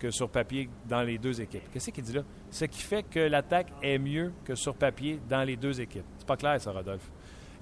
[0.00, 1.70] que sur papier dans les deux équipes.
[1.72, 2.22] Qu'est-ce qu'il dit là?
[2.50, 6.06] Ce qui fait que l'attaque est mieux que sur papier dans les deux équipes.
[6.18, 7.08] C'est pas clair, ça, Rodolphe.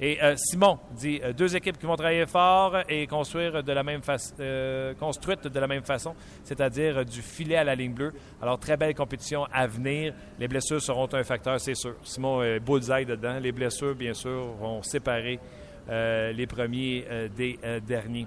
[0.00, 3.82] Et euh, Simon dit euh, deux équipes qui vont travailler fort et construire de la
[3.82, 8.12] même façon, euh, construites de la même façon, c'est-à-dire du filet à la ligne bleue.
[8.40, 10.14] Alors très belle compétition à venir.
[10.38, 11.96] Les blessures seront un facteur, c'est sûr.
[12.04, 13.40] Simon est bullseye dedans.
[13.40, 15.40] Les blessures, bien sûr, vont séparer
[15.88, 18.26] les premiers des derniers.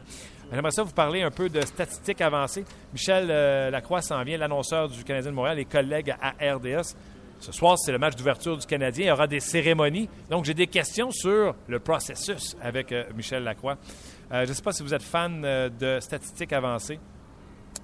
[0.51, 2.65] J'aimerais ça vous parler un peu de statistiques avancées.
[2.91, 6.93] Michel euh, Lacroix s'en vient, l'annonceur du Canadien de Montréal, les collègues à RDS.
[7.39, 9.05] Ce soir, c'est le match d'ouverture du Canadien.
[9.05, 10.09] Il y aura des cérémonies.
[10.29, 13.77] Donc, j'ai des questions sur le processus avec euh, Michel Lacroix.
[14.33, 16.99] Euh, je ne sais pas si vous êtes fan de statistiques avancées,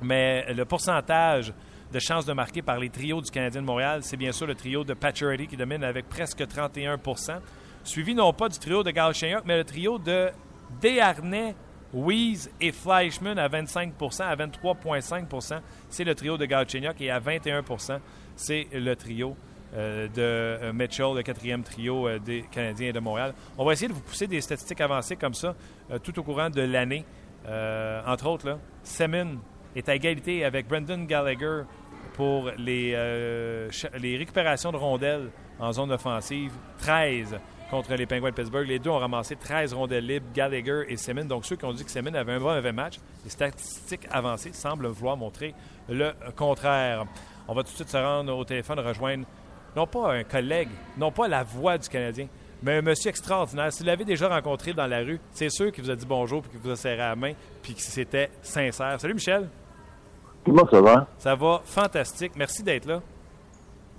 [0.01, 1.53] mais le pourcentage
[1.93, 4.55] de chances de marquer par les trios du Canadien de Montréal, c'est bien sûr le
[4.55, 7.39] trio de Pacioretty qui domine avec presque 31%
[7.85, 10.29] suivi non pas du trio de Galchenyuk, mais le trio de
[10.81, 11.55] Desharnais,
[11.93, 17.99] Weeze et Fleischmann à 25% à 23,5% c'est le trio de Galchenyuk et à 21%
[18.35, 19.35] c'est le trio
[19.75, 23.33] euh, de euh, Mitchell, le quatrième trio euh, des Canadiens de Montréal.
[23.57, 25.55] On va essayer de vous pousser des statistiques avancées comme ça
[26.03, 27.03] tout au courant de l'année.
[27.45, 29.37] entre autres, Semin
[29.75, 31.63] est à égalité avec Brendan Gallagher
[32.13, 32.95] pour les
[34.17, 36.53] récupérations de rondelles en zone offensive.
[36.79, 37.37] 13
[37.69, 38.67] contre les Penguins de Pittsburgh.
[38.67, 41.25] Les deux ont ramassé 13 rondelles libres, Gallagher et Semin.
[41.25, 44.53] Donc, ceux qui ont dit que Semin avait un bon mauvais match, les statistiques avancées
[44.53, 45.53] semblent vouloir montrer
[45.89, 47.05] le contraire.
[47.47, 49.25] On va tout de suite se rendre au téléphone, rejoindre
[49.75, 52.27] non pas un collègue, non pas la voix du Canadien,
[52.63, 53.71] mais un monsieur extraordinaire.
[53.71, 56.41] Si vous l'avez déjà rencontré dans la rue, c'est sûr qu'il vous a dit bonjour
[56.41, 58.99] puis qu'il vous a serré la main puis que c'était sincère.
[58.99, 59.49] Salut Michel.
[60.43, 61.07] Comment ça va?
[61.17, 62.31] Ça va fantastique.
[62.35, 63.01] Merci d'être là.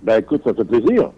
[0.03, 1.11] Ben écoute, ça fait plaisir.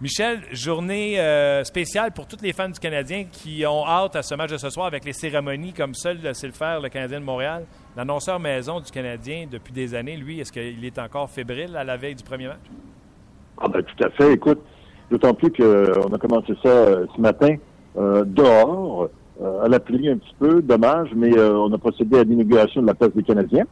[0.00, 4.34] Michel, journée euh, spéciale pour tous les fans du Canadien qui ont hâte à ce
[4.34, 7.24] match de ce soir avec les cérémonies comme seul sait le faire le Canadien de
[7.24, 7.64] Montréal.
[7.96, 11.96] L'annonceur maison du Canadien depuis des années, lui, est-ce qu'il est encore fébrile à la
[11.96, 12.58] veille du premier match?
[13.56, 14.32] Ah ben tout à fait.
[14.32, 14.58] Écoute,
[15.12, 17.54] d'autant plus qu'on a commencé ça euh, ce matin
[17.96, 19.08] euh, dehors,
[19.62, 22.94] à la pluie un petit peu, dommage, mais on a procédé à l'inauguration de la
[22.94, 23.64] place des Canadiens.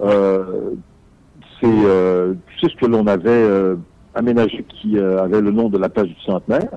[0.00, 3.76] c'est ce que l'on avait
[4.14, 6.70] aménagé qui euh, avait le nom de la place du centenaire,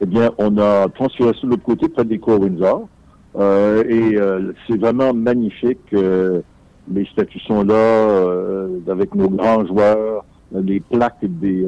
[0.00, 2.88] eh bien, on a transféré ça de l'autre côté, près des cours Windsor.
[3.36, 5.92] Euh, et euh, c'est vraiment magnifique.
[5.92, 11.66] les statues sont là, avec nos grands joueurs, les plaques des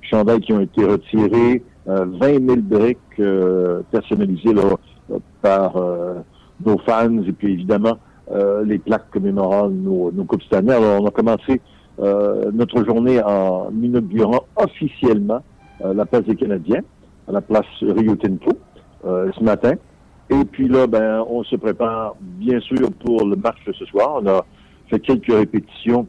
[0.00, 3.22] chandails qui ont été retirés, 20 000 briques
[3.90, 4.54] personnalisées
[5.42, 5.74] par
[6.64, 7.98] nos fans, et puis évidemment,
[8.64, 10.70] les plaques commémorant nos, nos coupes cette.
[10.70, 15.42] Alors, on a commencé euh, notre journée en inaugurant officiellement
[15.82, 16.82] euh, la place des Canadiens,
[17.28, 18.52] à la place Rio Tinto,
[19.04, 19.72] euh, ce matin.
[20.30, 24.20] Et puis là, ben, on se prépare bien sûr pour le match de ce soir.
[24.22, 24.44] On a
[24.88, 26.06] fait quelques répétitions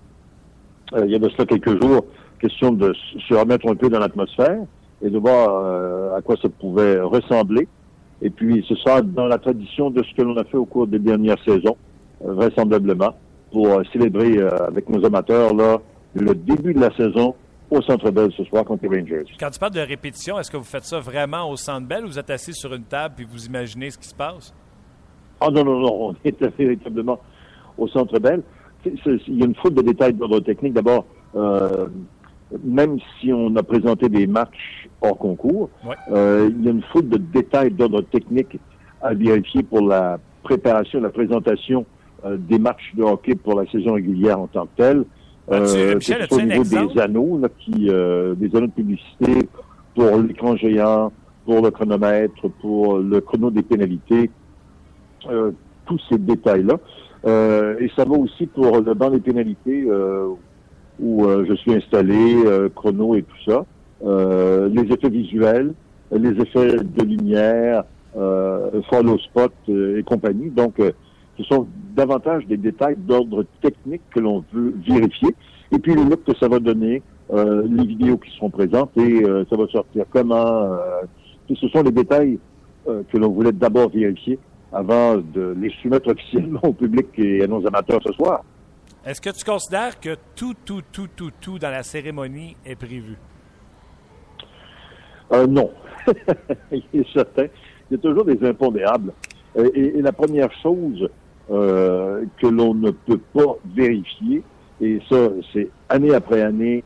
[1.04, 2.06] il y a de cela quelques jours,
[2.40, 2.94] question de
[3.28, 4.60] se remettre un peu dans l'atmosphère
[5.02, 7.68] et de voir à quoi ça pouvait ressembler.
[8.22, 10.86] Et puis, ce sera dans la tradition de ce que l'on a fait au cours
[10.86, 11.76] des dernières saisons,
[12.24, 13.16] vraisemblablement
[13.56, 15.78] pour euh, célébrer euh, avec nos amateurs là,
[16.14, 17.34] le début de la saison
[17.72, 19.24] au Centre Bell ce soir contre les Rangers.
[19.40, 22.08] Quand tu parles de répétition, est-ce que vous faites ça vraiment au Centre Bell ou
[22.08, 24.54] vous êtes assis sur une table et vous imaginez ce qui se passe?
[25.40, 27.18] Ah non, non, non, on est véritablement
[27.78, 28.44] au Centre Bell.
[28.84, 30.74] Il y a une foule de détails d'ordre technique.
[30.74, 31.06] D'abord,
[31.38, 31.88] euh,
[32.62, 37.18] même si on a présenté des matchs hors concours, il y a une foule de
[37.20, 38.60] détails d'ordre technique
[39.02, 41.86] à vérifier pour la préparation, la présentation
[42.38, 45.06] des matchs de hockey pour la saison régulière en tant que telle.
[45.52, 46.00] Euh,
[46.32, 49.48] au niveau des anneaux, qui, euh, des anneaux de publicité
[49.94, 51.12] pour l'écran géant,
[51.46, 54.32] pour le chronomètre, pour le chrono des pénalités,
[55.30, 55.52] euh,
[55.86, 56.78] tous ces détails-là.
[57.28, 59.88] Euh, et ça va aussi pour le banc des pénalités
[61.00, 62.38] où je suis installé,
[62.74, 63.66] chrono et tout ça.
[64.04, 65.74] les effets visuels,
[66.12, 67.84] les effets de lumière,
[68.90, 70.50] follow spot et compagnie.
[70.50, 70.80] Donc,
[71.38, 75.36] ce sont davantage des détails d'ordre technique que l'on veut vérifier.
[75.72, 77.02] Et puis le look que ça va donner,
[77.34, 80.64] euh, les vidéos qui seront présentes et euh, ça va sortir comment.
[80.64, 81.02] Euh,
[81.54, 82.40] ce sont les détails
[82.86, 84.38] que l'on voulait d'abord vérifier
[84.72, 88.44] avant de les soumettre officiellement au public et à nos amateurs ce soir.
[89.04, 93.18] Est-ce que tu considères que tout, tout, tout, tout, tout dans la cérémonie est prévu?
[95.50, 95.72] non.
[96.72, 97.46] Il est certain.
[97.90, 99.14] Il y a toujours des impondérables.
[99.56, 101.10] et la première chose
[101.52, 104.42] euh, que l'on ne peut pas vérifier.
[104.82, 106.84] Et ça, c'est année après année,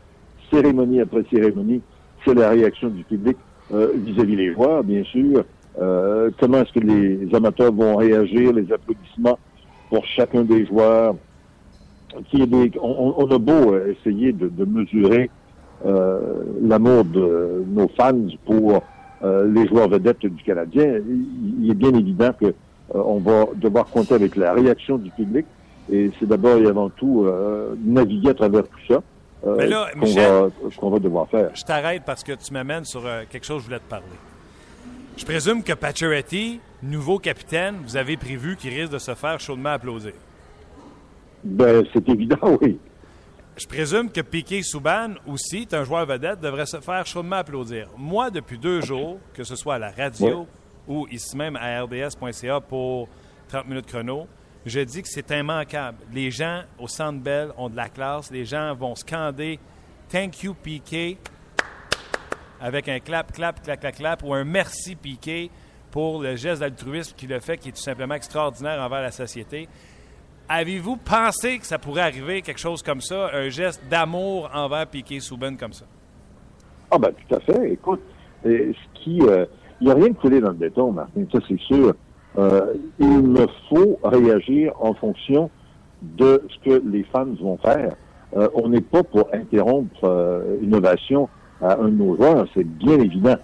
[0.52, 1.80] cérémonie après cérémonie,
[2.24, 3.38] c'est la réaction du public
[3.72, 5.44] euh, vis-à-vis des joueurs, bien sûr.
[5.80, 9.38] Euh, comment est-ce que les amateurs vont réagir, les applaudissements
[9.88, 11.14] pour chacun des joueurs?
[12.28, 15.30] Qui est on, a beau essayer de, mesurer
[16.60, 18.82] l'amour de nos fans pour
[19.22, 21.00] les joueurs vedettes du Canadien.
[21.60, 22.52] Il est bien évident que euh,
[22.94, 25.46] on va devoir compter avec la réaction du public.
[25.92, 29.02] Et c'est d'abord et avant tout euh, naviguer à travers tout ça.
[29.46, 31.50] Euh, qu'on va, devoir faire.
[31.54, 34.04] Je t'arrête parce que tu m'amènes sur quelque chose que je voulais te parler.
[35.16, 39.70] Je présume que Pacioretty, nouveau capitaine, vous avez prévu qu'il risque de se faire chaudement
[39.70, 40.12] applaudir.
[41.44, 42.78] Ben, c'est évident, oui.
[43.56, 47.88] Je présume que Piquet Souban aussi, un joueur vedette, devrait se faire chaudement applaudir.
[47.98, 50.46] Moi, depuis deux jours, que ce soit à la radio,
[50.90, 53.08] ou ici même à rds.ca pour
[53.48, 54.26] 30 minutes chrono,
[54.66, 55.98] je dis que c'est immanquable.
[56.12, 58.30] Les gens au Centre Bell ont de la classe.
[58.30, 59.58] Les gens vont scander
[60.10, 61.16] Thank you, PK
[62.60, 65.50] avec un clap, clap, clap, clap, clap ou un merci, PK
[65.90, 69.68] pour le geste d'altruisme qu'il a fait, qui est tout simplement extraordinaire envers la société.
[70.48, 75.20] Avez-vous pensé que ça pourrait arriver quelque chose comme ça, un geste d'amour envers Piqué
[75.20, 75.86] Souben comme ça?
[76.90, 77.72] Ah ben tout à fait.
[77.72, 78.02] Écoute,
[78.44, 79.46] ce qui, euh,
[79.80, 81.94] il n'y a rien de coulé dans le béton, Martin, ça c'est sûr.
[82.38, 85.50] Euh, il me faut réagir en fonction
[86.02, 87.94] de ce que les fans vont faire.
[88.36, 91.28] Euh, on n'est pas pour interrompre euh, innovation
[91.60, 93.34] à un de nos joueurs, c'est bien évident.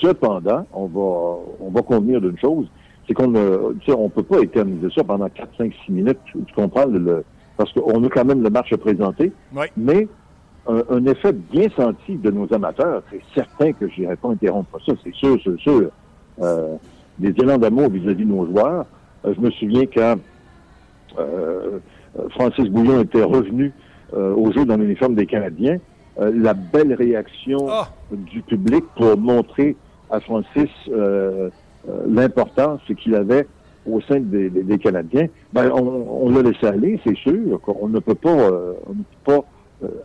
[0.00, 2.66] Cependant, on va on va convenir d'une chose,
[3.06, 6.86] c'est qu'on ne on peut pas éterniser ça pendant 4, 5, 6 minutes, tu comprends,
[6.86, 7.24] le,
[7.56, 9.66] parce qu'on a quand même le match à présenter, oui.
[9.76, 10.06] mais
[10.66, 13.02] un, effet bien senti de nos amateurs.
[13.10, 15.90] C'est certain que je n'irai pas interrompre ça, c'est sûr, c'est sûr.
[16.40, 16.76] Euh,
[17.18, 18.86] des élans d'amour vis-à-vis de nos joueurs.
[19.26, 20.16] Euh, je me souviens quand
[21.18, 21.80] euh,
[22.30, 23.72] Francis Bouillon était revenu
[24.12, 25.78] au jeu dans l'uniforme des Canadiens,
[26.18, 27.88] euh, la belle réaction Ah!
[28.10, 29.76] du public pour montrer
[30.10, 31.48] à Francis euh,
[31.88, 33.46] euh, l'importance qu'il avait
[33.86, 37.60] au sein des, des- des Canadiens, ben on, on l'a laissé aller, c'est sûr.
[37.60, 39.42] qu'on ne peut pas, euh, on ne peut pas euh,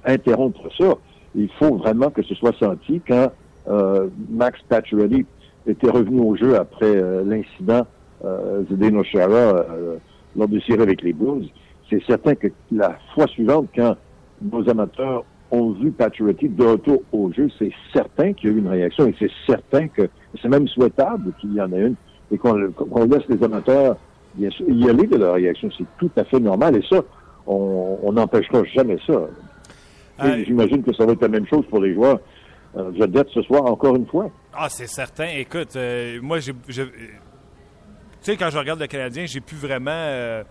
[0.06, 0.94] interrompre ça.
[1.36, 3.32] Il faut vraiment que ce soit senti quand
[3.68, 5.26] euh, Max Pacioretty
[5.68, 7.86] était revenu au jeu après euh, l'incident
[8.24, 9.98] euh, Zdeno Chara euh,
[10.36, 11.50] lors de série avec les Blues.
[11.90, 13.96] C'est certain que la fois suivante, quand
[14.42, 18.60] nos amateurs ont vu Pacioretty de retour au jeu, c'est certain qu'il y a eu
[18.60, 20.10] une réaction et c'est certain que
[20.42, 21.96] c'est même souhaitable qu'il y en ait une
[22.32, 23.98] et qu'on laisse les amateurs
[24.34, 25.70] bien sûr, y aller de leur réaction.
[25.78, 27.04] C'est tout à fait normal et ça,
[27.46, 29.28] on n'empêchera jamais ça.
[30.24, 32.20] Euh, J'imagine que ça va être la même chose pour les joueurs
[32.78, 34.30] euh, vedettes ce soir, encore une fois?
[34.54, 35.28] Ah, c'est certain.
[35.28, 36.54] Écoute, euh, moi, j'ai.
[36.68, 36.88] je- euh,
[38.24, 40.44] Tu sais, quand je regarde le Canadien, j'ai plus vraiment euh,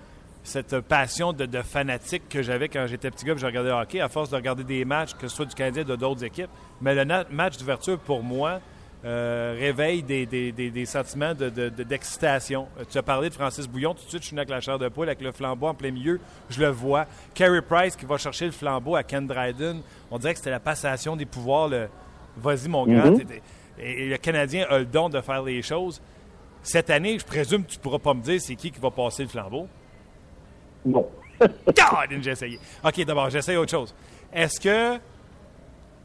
[0.42, 4.00] cette passion de, de fanatique que j'avais quand j'étais petit gars je regardais le hockey,
[4.00, 6.50] à force de regarder des matchs, que ce soit du Canadien ou d'autres équipes.
[6.80, 8.60] Mais le match d'ouverture, pour moi,
[9.04, 12.68] euh, réveille des, des- des- des sentiments de- de- de- d'excitation.
[12.78, 14.60] Euh, tu as parlé de Francis Bouillon, tout de suite, je suis né avec la
[14.60, 17.06] chair de poule, avec le flambeau en plein milieu, je le vois.
[17.34, 20.60] Carey Price qui va chercher le flambeau à Ken Dryden, on dirait que c'était la
[20.60, 21.88] passation des pouvoirs, le
[22.36, 23.10] vas-y mon grand.
[23.10, 23.24] Mhm.
[23.24, 23.42] T'es-
[23.78, 26.00] Et, et le Canadien a le don de faire les choses.
[26.62, 29.24] Cette année, je présume que tu pourras pas me dire c'est qui qui va passer
[29.24, 29.66] le flambeau.
[30.86, 31.06] Non.
[31.40, 32.58] God, j'ai essayé.
[32.84, 33.92] OK, d'abord, j'essaye autre chose.
[34.32, 34.98] Est-ce que.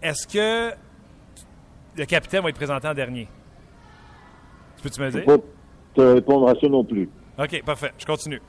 [0.02, 0.74] Est-ce que.
[1.98, 3.28] Le capitaine va être présenté en dernier?
[4.78, 5.26] Tu peux-tu me Je dire?
[5.26, 5.44] peux pas
[5.96, 7.10] te répondre à ça non plus.
[7.38, 7.92] OK, parfait.
[7.98, 8.42] Je continue.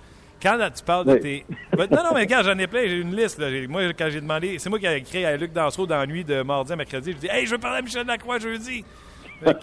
[0.43, 1.45] Quand là, tu parles de tes.
[1.77, 2.83] Ben, non, non, mais regarde, j'en ai plein.
[2.87, 3.39] J'ai une liste.
[3.39, 3.49] là.
[3.69, 4.59] Moi, quand j'ai demandé.
[4.59, 7.13] C'est moi qui ai écrit à Luc Dansereau dans la nuit de mardi à mercredi.
[7.13, 8.85] Je dis Hey, je veux parler à Michel Lacroix jeudi.
[9.43, 9.61] Il a pas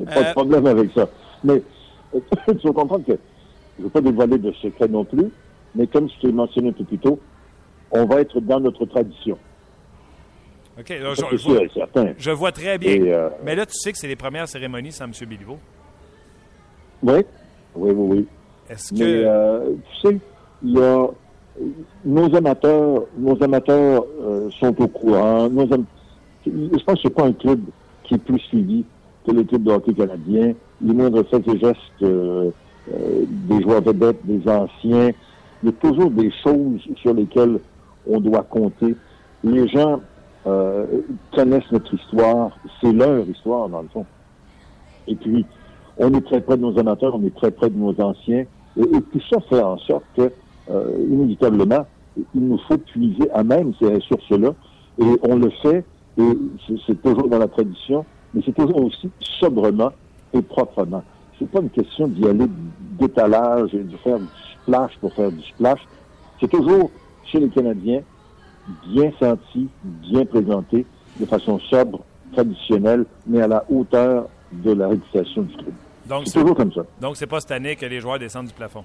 [0.00, 1.08] Euh, de problème avec ça.
[1.44, 1.62] Mais
[2.12, 5.30] tu vas comprendre que je ne veux pas dévoiler de secret non plus,
[5.74, 7.20] mais comme je t'ai mentionné un peu plus tôt,
[7.90, 9.38] on va être dans notre tradition.
[10.78, 12.14] OK, je, sûr vois, et certain.
[12.16, 12.90] je vois très bien.
[12.92, 15.12] Et, euh, Mais là, tu sais que c'est les premières cérémonies sans M.
[15.28, 15.58] Béliveau.
[17.02, 17.14] Oui,
[17.74, 18.26] oui, oui, oui.
[18.70, 19.04] Est-ce Mais que.
[19.26, 20.18] euh, tu sais,
[20.62, 21.06] il y a
[22.04, 25.48] nos amateurs, nos amateurs euh, sont au courant.
[25.50, 25.84] Nos am-
[26.46, 27.60] je pense que c'est pas un club
[28.04, 28.84] qui est plus suivi
[29.26, 30.54] que les clubs de hockey canadien.
[30.80, 35.10] Les moindres faits et gestes des joueurs vedettes, des anciens.
[35.62, 37.58] Il y a toujours des choses sur lesquelles
[38.08, 38.96] on doit compter.
[39.44, 40.00] Les gens
[40.46, 40.86] euh,
[41.34, 42.58] connaissent notre histoire.
[42.80, 44.06] C'est leur histoire, dans le fond.
[45.06, 45.46] Et puis,
[45.98, 48.44] on est très près de nos amateurs, on est très près de nos anciens.
[48.76, 50.32] Et, et tout ça fait en sorte que,
[50.70, 54.54] euh, inévitablement, il nous faut puiser à même ces ressources-là.
[54.98, 55.86] Et on le fait,
[56.18, 56.22] et
[56.86, 59.92] c'est- toujours dans la tradition, mais c'est toujours aussi sobrement
[60.32, 61.04] et proprement.
[61.38, 64.28] C'est pas une question d'y aller d'étalage et de faire du
[64.62, 65.80] splash pour faire du splash.
[66.40, 68.02] C'est toujours, chez les Canadiens,
[68.86, 70.86] bien senti, bien présenté,
[71.18, 72.00] de façon sobre,
[72.32, 75.72] traditionnelle, mais à la hauteur de la réputation du club.
[76.06, 76.82] donc, C'est toujours comme ça.
[77.00, 78.84] donc, c'est pas cette année que les joueurs descendent du plafond?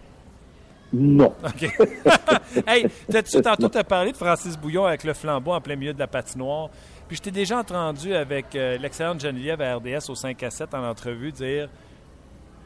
[0.94, 1.34] Non.
[1.44, 1.63] OK.
[2.68, 6.00] hey, t'as-tu tantôt t'as parlé de Francis Bouillon avec le flambeau en plein milieu de
[6.00, 6.70] la patinoire.
[7.08, 10.74] Puis je t'ai déjà entendu avec euh, l'excellente Geneviève à RDS au 5 à 7
[10.74, 11.70] en entrevue dire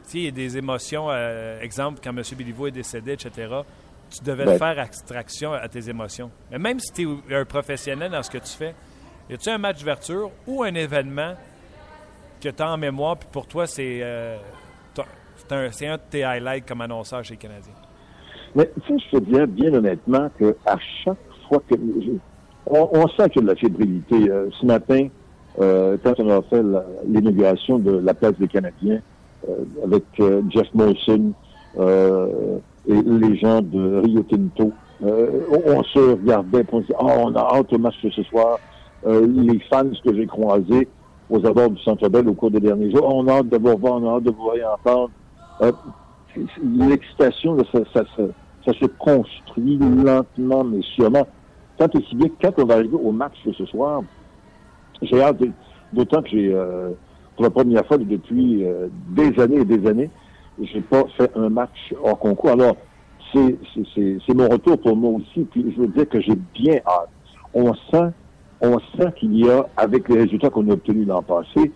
[0.04, 2.22] tu sais, il y a des émotions, euh, exemple, quand M.
[2.36, 3.48] Béliveau est décédé, etc.
[4.12, 4.58] Tu devais Ben.
[4.58, 6.30] faire abstraction à tes émotions.
[6.50, 8.74] Mais même si tu es un professionnel dans ce que tu fais,
[9.30, 11.34] y a-tu un match d'ouverture ou un événement
[12.40, 14.36] que tu as en mémoire, puis pour toi, c'est euh,
[15.50, 17.72] un, c'est un de tes highlights comme annonceur chez les Canadiens?
[18.54, 21.16] Mais tu sais, je te dirais bien honnêtement que à chaque
[21.48, 21.74] fois que
[22.66, 24.30] on, on sent qu'il y a de la fébrilité.
[24.30, 25.08] Euh, ce matin,
[25.60, 26.62] euh, quand on a fait
[27.06, 29.00] l'inauguration de la place des Canadiens
[29.82, 30.04] avec
[30.50, 31.32] Jeff Molson
[32.86, 34.72] et les gens de Rio Tinto,
[35.04, 38.22] euh, on, se regardait on se dit, oh, on a hâte au match de ce
[38.24, 38.58] soir.
[39.06, 40.88] Euh, les fans que j'ai croisés
[41.28, 43.74] aux abords du Centre Bell au cours des derniers jours, on a hâte de vous
[43.74, 45.10] revoir, on a hâte de vous voir et entendre.
[45.62, 45.72] Euh,
[46.64, 48.04] L'excitation, ça, ça,
[48.64, 51.26] ça, se construit lentement mais sûrement.
[51.76, 54.02] Tant et si bien que quand on va arriver au match de ce soir,
[55.02, 55.42] j'ai hâte,
[55.92, 56.90] d'autant que j'ai, euh,
[57.34, 60.10] pour la première fois depuis euh, des années et des années,
[60.60, 62.50] j'ai pas fait un match hors concours.
[62.50, 62.76] Alors,
[63.32, 65.44] c'est, c'est, c'est, mon retour pour moi aussi.
[65.50, 67.08] Puis je veux dire que j'ai bien hâte.
[67.54, 68.10] On sent,
[68.60, 71.72] on sent qu'il y a, avec les résultats qu'on a obtenus l'an passé,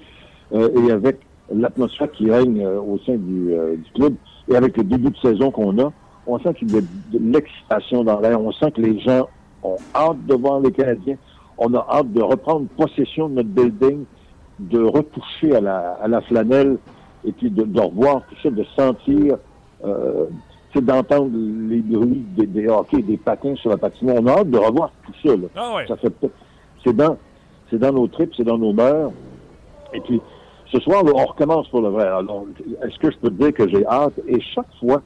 [0.53, 1.19] euh, et avec
[1.53, 4.15] l'atmosphère qui règne euh, au sein du, euh, du club,
[4.49, 5.93] et avec le début de saison qu'on a,
[6.27, 8.41] on sent qu'il y a de l'excitation dans l'air.
[8.41, 9.29] On sent que les gens
[9.63, 11.17] ont hâte de voir les Canadiens.
[11.59, 14.05] On a hâte de reprendre possession de notre building,
[14.59, 16.79] de retoucher à la, à la flanelle
[17.27, 19.37] et puis de, de revoir tout ça, de sentir,
[19.85, 20.27] euh,
[20.73, 24.17] c'est d'entendre les bruits des, des hockey, des patins sur la patinoire.
[24.21, 25.37] On a hâte de revoir tout ça.
[25.37, 25.49] Là.
[25.57, 25.87] Ah ouais.
[25.87, 26.13] Ça fait,
[26.85, 27.17] c'est dans,
[27.71, 29.11] c'est dans nos tripes, c'est dans nos mœurs.
[29.93, 30.21] Et puis,
[30.73, 32.07] ce soir, on recommence pour le vrai.
[32.07, 32.45] Alors,
[32.83, 34.21] est-ce que je peux te dire que j'ai hâte?
[34.29, 35.03] Et chaque fois,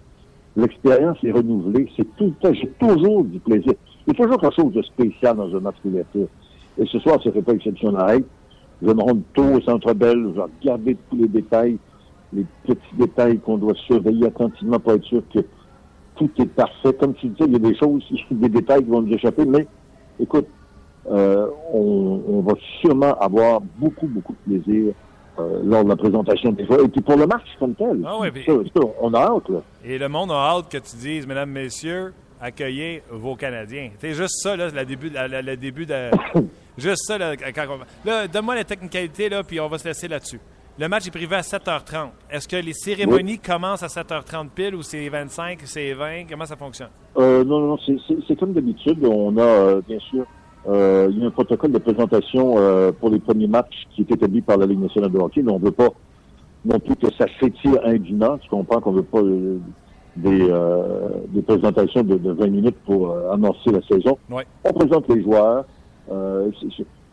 [0.56, 1.88] l'expérience est renouvelée.
[1.96, 3.74] C'est tout le temps, j'ai toujours du plaisir.
[4.06, 6.26] Il y a toujours quelque chose de spécial dans un match couverture.
[6.78, 8.26] Et ce soir, ça fait pas exception à règle.
[8.82, 11.76] Je me rendre tôt au Centre Bell, je vais regarder tous les détails,
[12.32, 15.40] les petits détails qu'on doit surveiller attentivement pour être sûr que
[16.16, 16.92] tout est parfait.
[16.94, 19.66] Comme tu disais, il y a des choses, des détails qui vont nous échapper, mais
[20.18, 20.46] écoute,
[21.10, 24.92] euh, on, va sûrement avoir beaucoup, beaucoup de plaisir
[25.38, 26.84] euh, lors de la présentation des joueurs.
[26.84, 28.18] Et puis pour le match comme tel, ah
[29.00, 29.48] on a hâte.
[29.48, 29.62] Là.
[29.84, 33.90] Et le monde a hâte que tu dises, mesdames, messieurs, accueillez vos Canadiens.
[33.98, 36.10] C'est juste ça, là, le début, le début de.
[36.78, 37.66] juste ça, là, quand
[38.04, 40.40] Là, donne-moi la technicalité, là, puis on va se laisser là-dessus.
[40.78, 42.10] Le match est privé à 7h30.
[42.30, 46.24] Est-ce que les cérémonies commencent à 7h30 pile ou c'est 25, c'est 20?
[46.30, 46.88] Comment ça fonctionne?
[47.18, 47.78] Euh, non, non,
[48.26, 49.04] c'est comme d'habitude.
[49.04, 50.24] On a, euh, bien sûr,
[50.68, 54.10] euh, il y a un protocole de présentation euh, pour les premiers matchs qui est
[54.10, 55.88] établi par la Ligue nationale de hockey, mais on ne veut pas
[56.64, 58.36] non plus que ça s'étire indûment.
[58.38, 59.58] Tu comprends qu'on ne veut pas euh,
[60.16, 60.48] des,
[61.28, 64.18] des présentations de, de, 20 minutes pour annoncer la saison.
[64.64, 65.64] On présente les joueurs.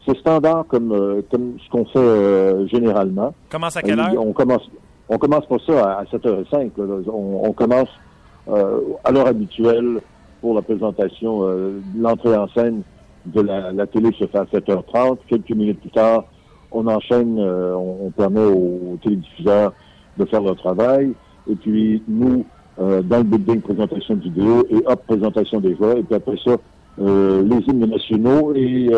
[0.08, 3.34] C'est standard comme, comme ce qu'on fait généralement.
[3.50, 4.14] Commence à quelle heure?
[4.18, 4.70] on commence,
[5.10, 6.72] on commence pas ça à, 7h05.
[7.08, 7.90] On, on, commence
[8.48, 10.00] à l'heure habituelle
[10.42, 11.46] pour la présentation,
[11.98, 12.84] l'entrée en scène
[13.34, 15.18] de la, télé se fait à 7h30.
[15.28, 16.26] Quelques minutes plus tard,
[16.72, 19.74] on enchaîne, euh, on, permet aux, télédiffuseurs
[20.18, 21.14] de faire leur travail.
[21.50, 22.46] Et puis, nous,
[22.80, 25.98] euh, dans le building, présentation de vidéo et hop, présentation des joueurs.
[25.98, 26.56] Et puis après ça,
[27.00, 28.90] euh, les hymnes nationaux et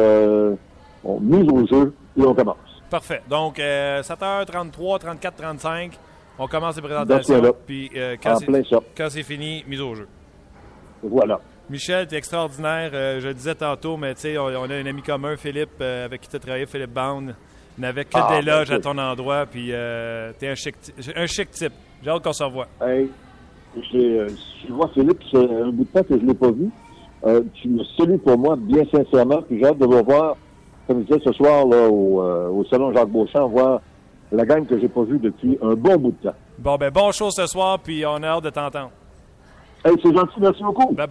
[1.04, 2.58] on mise au jeu et on commence.
[2.90, 3.22] Parfait.
[3.30, 6.00] Donc, 7h33, 34, 35,
[6.38, 7.42] on commence les présentations.
[7.66, 7.92] Puis,
[8.24, 10.08] quand c'est fini, mise au jeu.
[11.04, 11.40] Voilà.
[11.70, 12.90] Michel, tu es extraordinaire.
[12.94, 16.06] Euh, je le disais tantôt, mais tu sais, on, a un ami commun, Philippe, euh,
[16.06, 17.36] avec qui tu as travaillé, Philippe Bound.
[17.78, 20.56] Il n'avait que ah, des ben, loges à ton endroit, puis euh, tu es un
[20.56, 20.76] chic,
[21.16, 21.72] un chic type.
[22.04, 22.68] J'ai hâte qu'on se revoie.
[22.82, 23.10] Hey,
[23.76, 24.28] je
[24.70, 26.70] vois Philippe, c'est un bout de temps que je ne l'ai pas vu.
[27.54, 30.36] tu me salues pour moi, bien sincèrement, puis j'ai hâte de vous voir,
[30.90, 33.80] comme je disais ce soir, là, au, Salon Jacques Beauchamp, voir
[34.32, 36.36] la gang que j'ai pas vue depuis un bon bout de temps.
[36.58, 38.90] Bon, ben, bon show ce soir, puis on a hâte de t'entendre.
[39.86, 40.92] Hey, c'est gentil, merci beaucoup.
[40.96, 41.08] Bye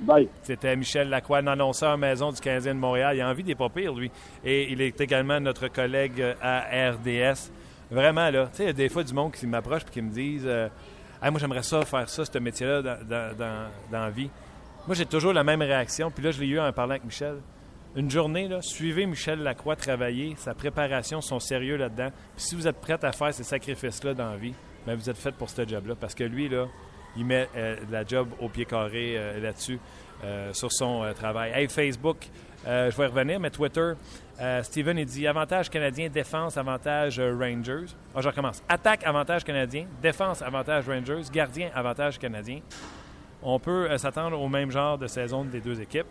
[0.00, 0.28] bye.
[0.42, 3.16] C'était Michel Lacroix, l'annonceur maison du Canadien de Montréal.
[3.16, 4.10] Il a envie des pas pire, lui.
[4.44, 6.60] Et il est également notre collègue à
[6.92, 7.50] RDS.
[7.90, 10.02] Vraiment, là, tu sais, il y a des fois du monde qui m'approche et qui
[10.02, 10.68] me disent euh,
[11.22, 14.30] Moi, j'aimerais ça, faire ça, ce métier-là dans, la vie.
[14.86, 16.12] Moi, j'ai toujours la même réaction.
[16.12, 17.36] Puis là, je l'ai eu en parlant avec Michel.
[17.96, 22.08] Une journée, suivez Michel Lacroix travailler, sa préparation, son sérieux là-dedans.
[22.34, 24.52] Puis si vous êtes prête à faire ces sacrifices-là dans la vie,
[24.84, 25.94] bien, vous êtes fait pour ce job-là.
[25.94, 26.50] Parce que lui,
[27.16, 29.78] il met euh, la job au pied carré euh, là-dessus,
[30.24, 31.52] euh, sur son travail.
[31.54, 32.26] Hey, Facebook,
[32.66, 33.92] je vais revenir, mais Twitter,
[34.62, 37.94] Steven, il dit avantage canadien, défense, avantage Rangers.
[38.12, 38.60] Ah, je recommence.
[38.68, 39.86] Attaque, avantage canadien.
[40.02, 41.22] Défense, avantage Rangers.
[41.32, 42.58] Gardien, avantage canadien.
[43.40, 46.08] On peut s'attendre au même genre de saison des deux équipes.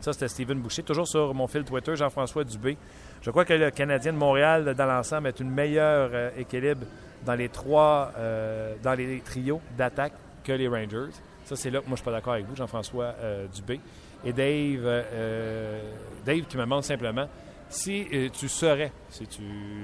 [0.00, 0.82] Ça, c'était Steven Boucher.
[0.82, 2.76] Toujours sur mon fil Twitter, Jean-François Dubé.
[3.22, 6.86] Je crois que le Canadien de Montréal, dans l'ensemble, est une meilleure équilibre
[7.24, 10.12] dans les trois, euh, dans les trios d'attaque
[10.44, 11.12] que les Rangers.
[11.44, 13.80] Ça, c'est là que moi, je suis pas d'accord avec vous, Jean-François euh, Dubé.
[14.24, 15.80] Et Dave, euh,
[16.24, 17.26] Dave qui me demande simplement
[17.68, 19.42] si tu serais, si tu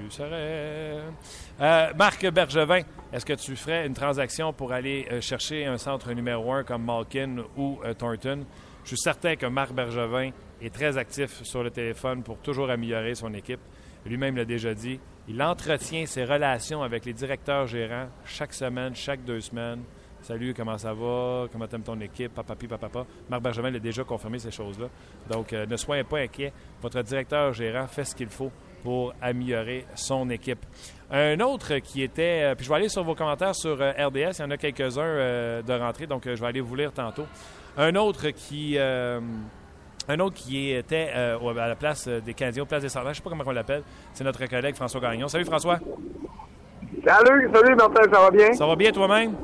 [0.09, 1.01] serais...
[1.59, 6.63] Marc Bergevin, est-ce que tu ferais une transaction pour aller chercher un centre numéro un
[6.63, 8.45] comme Malkin ou Thornton?
[8.83, 13.15] Je suis certain que Marc Bergevin est très actif sur le téléphone pour toujours améliorer
[13.15, 13.61] son équipe.
[14.05, 14.99] Lui-même l'a déjà dit.
[15.29, 19.83] Il entretient ses relations avec les directeurs gérants chaque semaine, chaque deux semaines.
[20.21, 21.47] Salut, comment ça va?
[21.51, 22.33] Comment t'aimes ton équipe?
[22.33, 23.05] Papa, papa, papa.
[23.29, 24.87] Marc Benjamin l'a déjà confirmé ces choses-là.
[25.29, 26.51] Donc, euh, ne soyez pas inquiets.
[26.81, 28.51] Votre directeur gérant fait ce qu'il faut
[28.83, 30.65] pour améliorer son équipe.
[31.13, 34.39] Un autre qui était, euh, puis je vais aller sur vos commentaires sur euh, RDS,
[34.39, 37.25] il y en a quelques-uns de rentrée, donc je vais aller vous lire tantôt.
[37.77, 38.77] Un autre qui
[40.09, 43.11] un autre qui était euh, à la place euh, des Canadiens, place des Sardins, je
[43.11, 45.29] ne sais pas comment on l'appelle, c'est notre collègue François Gagnon.
[45.29, 45.79] Salut François.
[47.05, 48.53] Salut, salut Martin, ça va bien?
[48.53, 49.35] Ça va bien toi-même?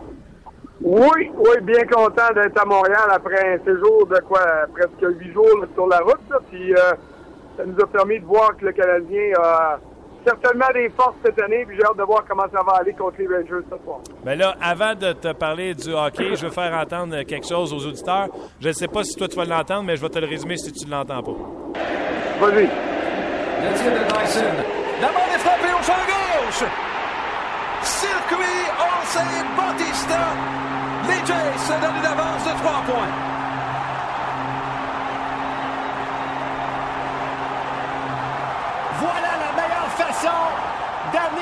[0.82, 4.42] Oui, oui, bien content d'être à Montréal après un séjour de quoi,
[4.74, 6.20] presque huit jours sur la route.
[6.50, 6.78] puis euh,
[7.58, 9.80] ça nous a permis de voir que le Canadien a
[10.26, 13.16] certainement des forces cette année, puis j'ai hâte de voir comment ça va aller contre
[13.20, 14.00] les Rangers ce soir.
[14.26, 17.86] Mais là, avant de te parler du hockey, je veux faire entendre quelque chose aux
[17.86, 18.28] auditeurs.
[18.60, 20.58] Je ne sais pas si toi tu vas l'entendre, mais je vais te le résumer
[20.58, 21.32] si tu ne l'entends pas.
[22.40, 22.64] Vas-y.
[22.64, 24.56] Le tir de Dyson.
[25.02, 26.70] La balle est frappée au champ gauche.
[27.82, 30.20] Circuit Olsen Bautista.
[31.08, 33.14] Les Jays se donnent une avance de trois points.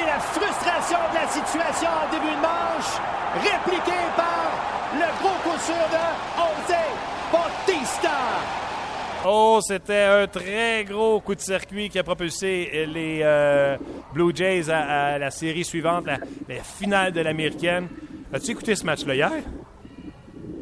[0.05, 2.99] La frustration de la situation en début de manche,
[3.35, 4.51] répliqué par
[4.93, 6.05] le gros coup sûr de
[6.37, 6.77] Jose
[7.31, 8.09] Bautista.
[9.25, 13.77] Oh, c'était un très gros coup de circuit qui a propulsé les euh,
[14.13, 16.17] Blue Jays à, à la série suivante, la,
[16.47, 17.87] la finale de l'américaine.
[18.33, 19.31] As-tu écouté ce match-là hier?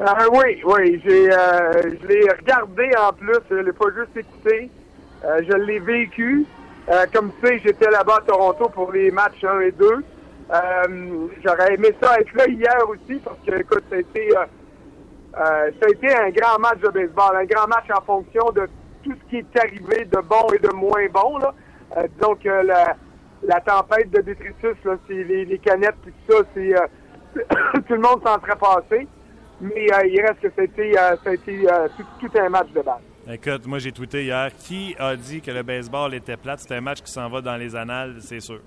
[0.02, 4.70] Euh, oui, oui, j'ai, euh, je l'ai regardé en plus, je l'ai pas juste écouté,
[5.24, 6.46] Euh, je l'ai vécu.
[6.90, 9.86] Euh, comme tu sais, j'étais là-bas à Toronto pour les matchs 1 et 2.
[9.88, 14.46] Euh, j'aurais aimé ça être là hier aussi parce que, écoute, ça a été, euh,
[15.38, 18.68] euh, ça a été un grand match de baseball, un grand match en fonction de
[19.04, 21.40] tout ce qui est arrivé de bon et de moins bon.
[21.40, 21.54] Là.
[21.98, 22.96] Euh, disons que la,
[23.44, 26.86] la tempête de détritus, là, les, les canettes et tout ça, c'est euh,
[27.88, 29.08] tout le monde s'en serait passé.
[29.62, 32.38] Mais euh, il reste que ça a été, euh, ça a été euh, tout, tout
[32.38, 33.02] un match de balle.
[33.28, 34.50] Écoute, moi j'ai tweeté hier.
[34.56, 36.60] Qui a dit que le baseball était plate?
[36.60, 38.60] C'est un match qui s'en va dans les annales, c'est sûr.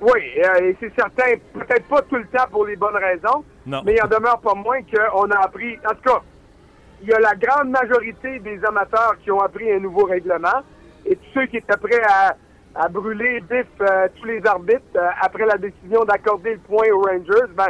[0.00, 3.82] Oui, euh, et c'est certain, peut-être pas tout le temps pour les bonnes raisons, Non.
[3.84, 5.78] mais il en demeure pas moins qu'on a appris.
[5.90, 6.20] En tout cas,
[7.02, 10.62] il y a la grande majorité des amateurs qui ont appris un nouveau règlement,
[11.06, 12.36] et tous ceux qui étaient prêts à,
[12.74, 17.00] à brûler vif euh, tous les arbitres euh, après la décision d'accorder le point aux
[17.02, 17.68] Rangers, ben,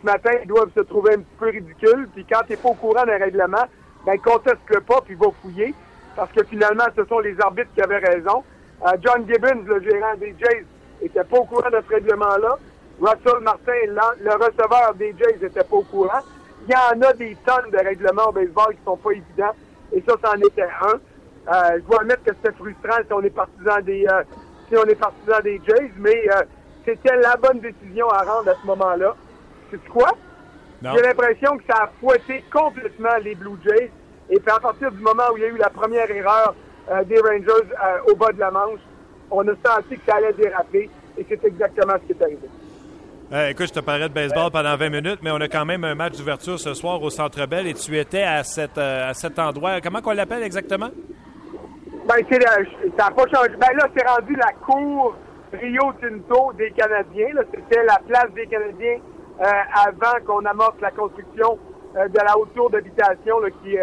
[0.00, 2.08] ce matin, ils doivent se trouver un petit peu ridicules.
[2.12, 3.64] Puis quand tu n'es pas au courant d'un règlement,
[4.08, 5.74] ben, conteste-le pas, puis va fouiller.
[6.16, 8.42] Parce que finalement, ce sont les arbitres qui avaient raison.
[8.86, 10.64] Euh, John Gibbons, le gérant des Jays,
[11.02, 12.56] était pas au courant de ce règlement-là.
[12.98, 16.20] Russell Martin, le receveur des Jays, n'était pas au courant.
[16.66, 19.54] Il y en a des tonnes de règlements au baseball qui sont pas évidents.
[19.92, 20.94] Et ça, c'en était un.
[21.52, 24.22] Euh, je dois admettre que c'était frustrant si on est partisan des, euh,
[24.68, 26.24] si on est partisan des Jays, mais
[26.86, 29.14] c'était la bonne décision à rendre à ce moment-là.
[29.70, 30.12] C'est quoi?
[30.82, 33.90] J'ai l'impression que ça a fouetté complètement les Blue Jays.
[34.30, 36.54] Et puis à partir du moment où il y a eu la première erreur
[36.90, 38.80] euh, des Rangers euh, au bas de la manche,
[39.30, 40.90] on a senti que ça allait déraper.
[41.16, 42.48] Et c'est exactement ce qui est arrivé.
[43.32, 45.84] Euh, écoute, je te parlais de baseball pendant 20 minutes, mais on a quand même
[45.84, 49.38] un match d'ouverture ce soir au Centre Bell et tu étais à, cette, à cet
[49.38, 49.80] endroit.
[49.82, 50.88] Comment qu'on l'appelle exactement?
[52.06, 52.64] Ben, c'est la-
[52.96, 53.50] ça n'a pas changé.
[53.60, 55.14] Ben là, c'est rendu la cour
[55.52, 57.34] Rio Tinto des Canadiens.
[57.34, 57.42] Là.
[57.54, 58.98] C'était la place des Canadiens
[59.74, 61.58] avant qu'on amorce la construction
[61.94, 63.76] de la haute tour d'habitation là, qui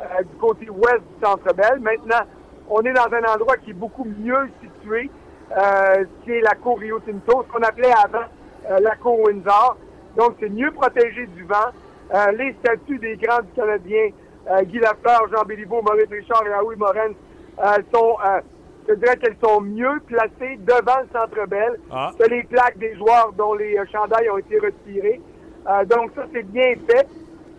[0.00, 1.80] euh, du côté ouest du Centre Bell.
[1.80, 2.24] Maintenant,
[2.68, 5.10] on est dans un endroit qui est beaucoup mieux situé,
[5.56, 8.24] euh, qui est la cour Rio Tinto, ce qu'on appelait avant
[8.70, 9.76] euh, la cour Windsor.
[10.16, 11.70] Donc, c'est mieux protégé du vent.
[12.14, 14.08] Euh, les statues des grands du Canadien,
[14.50, 17.10] euh, Guy Lafleur, Jean Béliveau, Maurice Richard et Raoul Morin,
[17.58, 18.40] euh, sont, euh,
[18.88, 22.10] je dirais qu'elles sont mieux placées devant le Centre Bell Ah.
[22.18, 25.20] que les plaques des joueurs dont les chandails ont été retirés.
[25.68, 27.06] Euh, donc, ça, c'est bien fait.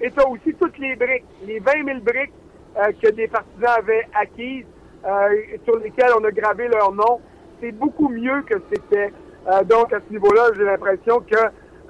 [0.01, 2.33] Et tu aussi toutes les briques, les 20 000 briques
[2.77, 4.65] euh, que des partisans avaient acquises,
[5.05, 5.29] euh,
[5.63, 7.19] sur lesquelles on a gravé leur nom.
[7.61, 9.11] C'est beaucoup mieux que c'était.
[9.47, 11.35] Euh, donc, à ce niveau-là, j'ai l'impression que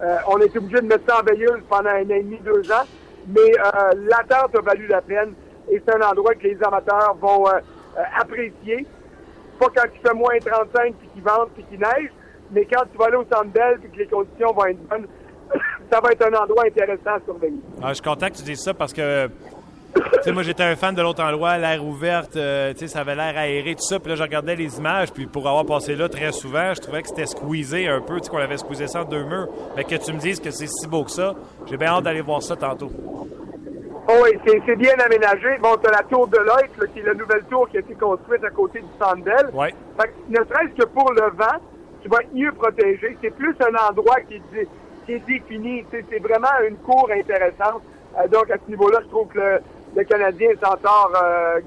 [0.01, 2.71] euh, on était obligé de mettre ça en veilleuse pendant un an et demi, deux
[2.71, 2.85] ans.
[3.27, 5.33] Mais euh, l'attente a valu la peine.
[5.69, 7.59] Et c'est un endroit que les amateurs vont euh,
[8.19, 8.85] apprécier.
[9.59, 12.11] Pas quand il fait moins 35 puis qu'il vente puis qu'il neige,
[12.51, 15.07] mais quand tu vas aller au Centre Bell puis que les conditions vont être bonnes,
[15.91, 17.59] ça va être un endroit intéressant à surveiller.
[17.81, 20.75] Ah, je suis content que tu dises ça parce que, tu sais, moi, j'étais un
[20.75, 23.99] fan de l'autre endroit, l'air ouverte, euh, tu sais, ça avait l'air aéré, tout ça.
[23.99, 27.01] Puis là, je regardais les images, puis pour avoir passé là très souvent, je trouvais
[27.01, 29.47] que c'était squeezé un peu, tu sais, qu'on avait squeezé ça en deux murs.
[29.75, 31.33] Mais que tu me dises que c'est si beau que ça,
[31.65, 32.91] j'ai bien hâte d'aller voir ça tantôt.
[34.09, 35.57] Oh oui, c'est bien aménagé.
[35.61, 37.93] Bon, tu la tour de l'Oit, là, qui est la nouvelle tour qui a été
[37.93, 39.49] construite à côté du Bell.
[39.53, 39.73] Ouais.
[39.99, 41.59] Fait que, ne serait-ce que pour le vent,
[42.01, 43.17] tu vas être mieux protégé.
[43.21, 44.67] C'est plus un endroit qui qui
[45.13, 45.85] est défini.
[45.91, 47.81] C'est vraiment une cour intéressante.
[48.17, 49.59] Euh, donc, à ce niveau-là, je trouve que le,
[49.95, 51.59] le Canadien s'en sort euh,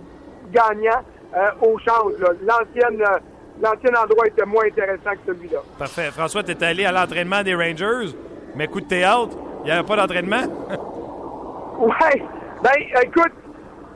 [0.52, 1.02] gagnant
[1.36, 2.12] euh, au change.
[2.42, 3.18] L'ancienne, euh,
[3.62, 5.58] L'ancien endroit était moins intéressant que celui-là.
[5.78, 6.10] Parfait.
[6.12, 8.14] François, tu es allé à l'entraînement des Rangers,
[8.56, 10.42] mais coup de théâtre, il n'y avait pas d'entraînement?
[11.80, 12.22] Ouais.
[12.62, 12.72] Ben,
[13.02, 13.32] écoute,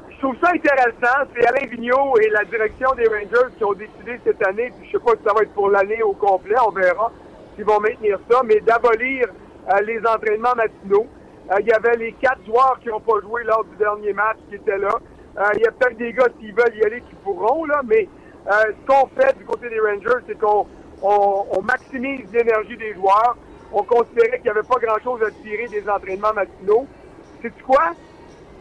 [0.09, 1.28] je trouve ça intéressant.
[1.36, 4.92] C'est Alain Vigneault et la direction des Rangers qui ont décidé cette année, puis je
[4.97, 7.12] sais pas si ça va être pour l'année au complet, on verra
[7.55, 9.27] s'ils vont maintenir ça, mais d'abolir
[9.71, 11.07] euh, les entraînements matinaux.
[11.51, 14.39] Euh, Il y avait les quatre joueurs qui n'ont pas joué lors du dernier match
[14.49, 14.95] qui étaient là.
[15.39, 18.09] Euh, Il y a peut-être des gars qui veulent y aller qui pourront, là, mais
[18.47, 20.67] ce qu'on fait du côté des Rangers, c'est qu'on
[21.03, 23.37] on, on maximise l'énergie des joueurs.
[23.73, 26.87] On considérait qu'il n'y avait pas grand-chose à tirer des entraînements matinaux.
[27.41, 27.95] C'est quoi?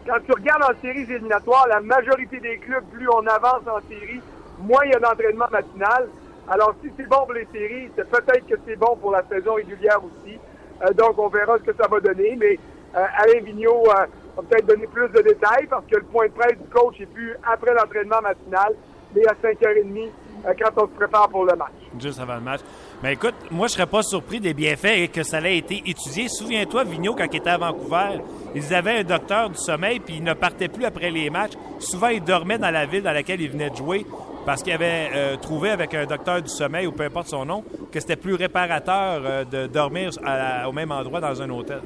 [0.06, 4.20] Quand tu regardes en séries éliminatoires, la majorité des clubs, plus on avance en série,
[4.58, 6.08] moins il y a d'entraînement matinal.
[6.48, 9.54] Alors, si c'est bon pour les séries, c'est peut-être que c'est bon pour la saison
[9.54, 10.38] régulière aussi.
[10.82, 12.36] Euh, donc, on verra ce que ça va donner.
[12.36, 12.58] Mais
[12.96, 16.32] euh, Alain Vigneault euh, va peut-être donner plus de détails parce que le point de
[16.32, 18.74] presse du coach est plus après l'entraînement matinal,
[19.14, 20.08] mais à 5h30
[20.46, 21.72] euh, quand on se prépare pour le match.
[21.98, 22.60] Juste avant le match.
[23.02, 26.28] Mais écoute, moi, je serais pas surpris des bienfaits et que ça ait été étudié.
[26.28, 28.20] Souviens-toi, Vigneault, quand il était à Vancouver,
[28.54, 31.54] ils avaient un docteur du sommeil, puis il ne partait plus après les matchs.
[31.78, 34.06] Souvent, il dormait dans la ville dans laquelle il venait de jouer
[34.44, 37.64] parce qu'il avait euh, trouvé avec un docteur du sommeil, ou peu importe son nom,
[37.92, 41.80] que c'était plus réparateur euh, de dormir à- au même endroit dans un hôtel.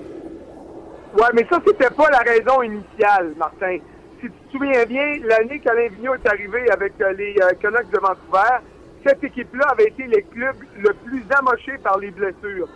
[1.15, 3.79] Ouais, mais ça, c'était pas la raison initiale, Martin.
[4.21, 7.99] Si tu te souviens bien, l'année qu'Alain Vigneault est arrivé avec euh, les Canucks de
[7.99, 8.57] Vancouver,
[9.07, 12.69] cette équipe-là avait été les clubs le plus amochés par les blessures.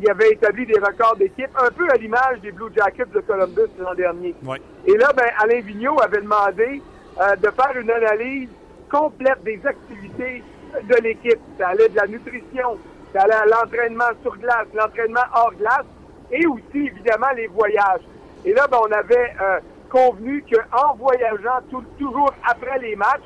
[0.00, 3.62] Il avait établi des records d'équipe, un peu à l'image des Blue Jackets de Columbus
[3.80, 4.32] l'an dernier.
[4.44, 4.60] Ouais.
[4.86, 6.80] Et là, ben, Alain Vigneault avait demandé
[7.18, 8.48] de faire une analyse
[8.92, 10.44] complète des activités
[10.82, 11.40] de l'équipe.
[11.58, 12.78] Ça allait de la nutrition,
[13.12, 15.86] ça allait à l'entraînement sur glace, l'entraînement hors glace,
[16.30, 18.02] et aussi, évidemment, les voyages.
[18.44, 21.60] Et là, ben, on avait euh, convenu qu'en voyageant
[21.98, 23.22] toujours après les matchs,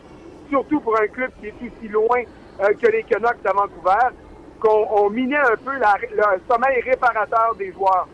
[0.51, 2.23] surtout pour un club qui est aussi loin
[2.61, 4.15] euh, que les Canucks à Vancouver,
[4.61, 8.09] qu'on on minait un peu le sommeil réparateur des joueurs.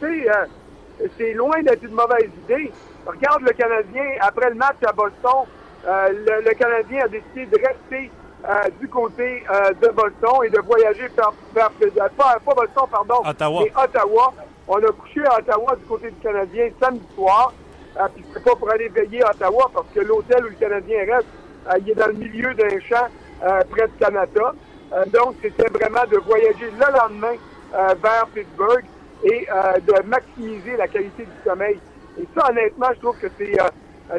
[0.00, 2.70] Sais, euh, c'est loin d'être une mauvaise idée.
[3.04, 5.46] Regarde le Canadien, après le match à Boston,
[5.86, 8.10] le, le Canadien a décidé de rester
[8.48, 11.08] euh, du côté euh, de Boston et de voyager
[11.54, 13.62] vers, euh, pas, pas Boston, pardon, Ottawa.
[13.64, 14.34] mais Ottawa.
[14.68, 17.52] On a couché à Ottawa du côté du Canadien samedi soir.
[18.00, 20.98] Euh, puis c'est pas pour aller veiller à Ottawa parce que l'hôtel où le Canadien
[21.14, 21.26] reste,
[21.68, 23.06] euh, il est dans le milieu d'un champ
[23.44, 24.54] euh, près de Canada.
[24.92, 27.34] Euh, donc c'était vraiment de voyager le lendemain
[27.74, 28.84] euh, vers Pittsburgh
[29.24, 31.78] et euh, de maximiser la qualité du sommeil.
[32.18, 33.68] Et ça, honnêtement, je trouve que c'est euh, euh,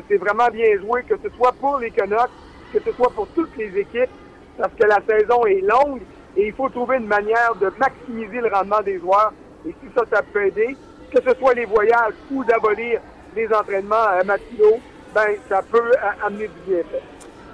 [0.07, 2.29] c'est vraiment bien joué, que ce soit pour les Canucks,
[2.73, 4.09] que ce soit pour toutes les équipes,
[4.57, 6.01] parce que la saison est longue
[6.35, 9.33] et il faut trouver une manière de maximiser le rendement des joueurs.
[9.67, 10.75] Et si ça, ça peut aider,
[11.11, 12.99] que ce soit les voyages ou d'abolir
[13.35, 14.79] les entraînements euh, matinaux,
[15.13, 17.01] ben ça peut euh, amener du bienfait.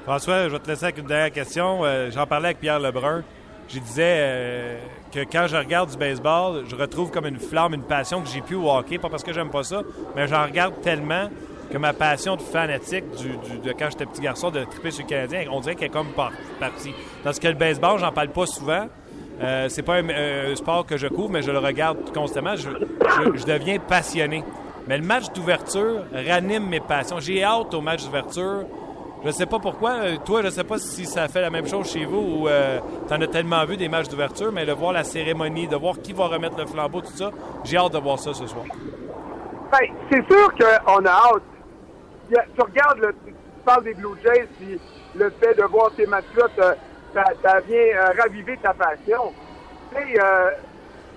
[0.05, 1.83] François, je vais te laisser avec une dernière question.
[1.83, 3.23] Euh, J'en parlais avec Pierre Lebrun.
[3.67, 4.79] Je disais euh,
[5.13, 8.55] que quand je regarde du baseball, je retrouve comme une flamme, une passion que j'ai
[8.55, 8.97] au hockey.
[8.97, 9.83] Pas parce que j'aime pas ça,
[10.15, 11.29] mais j'en regarde tellement
[11.71, 15.03] que ma passion de fanatique du, du- de quand j'étais petit garçon de triper sur
[15.05, 16.93] le Canadien, on dirait qu'elle est comme par- partie.
[17.23, 18.87] Parce que le baseball, j'en parle pas souvent.
[19.41, 22.55] Euh, c'est pas un, sport que je couvre, mais je le regarde constamment.
[22.55, 24.43] Je, je- je deviens passionné.
[24.87, 27.19] Mais le match d'ouverture ranime mes passions.
[27.19, 28.63] J'ai hâte au match d'ouverture.
[29.23, 29.91] Je sais pas pourquoi.
[30.03, 32.79] Euh, Toi, je sais pas si ça fait la même chose chez vous ou euh,
[33.07, 36.13] t'en as tellement vu des matchs d'ouverture, mais de voir la cérémonie, de voir qui
[36.13, 37.29] va remettre le flambeau, tout ça,
[37.65, 38.63] j'ai hâte de voir ça ce soir.
[39.71, 41.43] Ben, c'est sûr qu'on a hâte.
[42.29, 43.33] Tu regardes, tu,
[43.65, 44.79] parles des Blue Jays, puis
[45.15, 46.77] le fait de voir ces matchs-là, te-
[47.13, 49.35] ça, ça vient euh, raviver ta passion.
[49.91, 50.51] Tu sais, euh,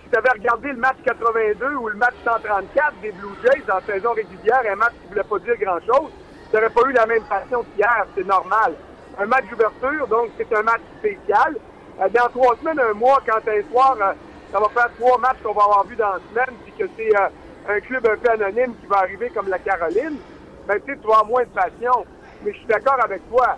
[0.03, 3.81] si tu avais regardé le match 82 ou le match 134 des Blue Jays en
[3.87, 6.13] saison régulière, un match qui voulait pas dire grand-chose,
[6.51, 8.77] tu n'aurais pas eu la même passion qu'hier, c'est normal.
[9.19, 11.57] Un match d'ouverture, donc c'est un match spécial.
[12.01, 14.15] Euh, dans trois semaines, un mois, quand un soir, euh,
[14.53, 17.15] ça va faire trois matchs qu'on va avoir vus dans la semaine, puis que c'est
[17.21, 17.29] euh,
[17.69, 20.19] un club un peu anonyme qui va arriver comme la Caroline,
[20.67, 22.07] ben tu sais, tu vas moins de passion.
[22.45, 23.57] Mais je suis d'accord avec toi.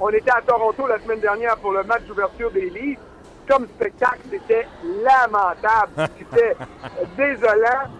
[0.00, 2.98] On était à Toronto la semaine dernière pour le match d'ouverture des Leafs.
[3.48, 4.66] Comme spectacle, c'était
[5.02, 5.92] lamentable.
[6.18, 6.56] C'était
[7.16, 7.90] désolant.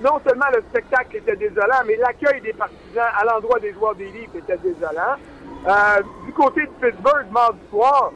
[0.00, 4.06] Non seulement le spectacle était désolant, mais l'accueil des partisans à l'endroit des joueurs des
[4.06, 5.16] Leafs était désolant.
[5.66, 8.10] Euh, du côté de Pittsburgh, mardi soir,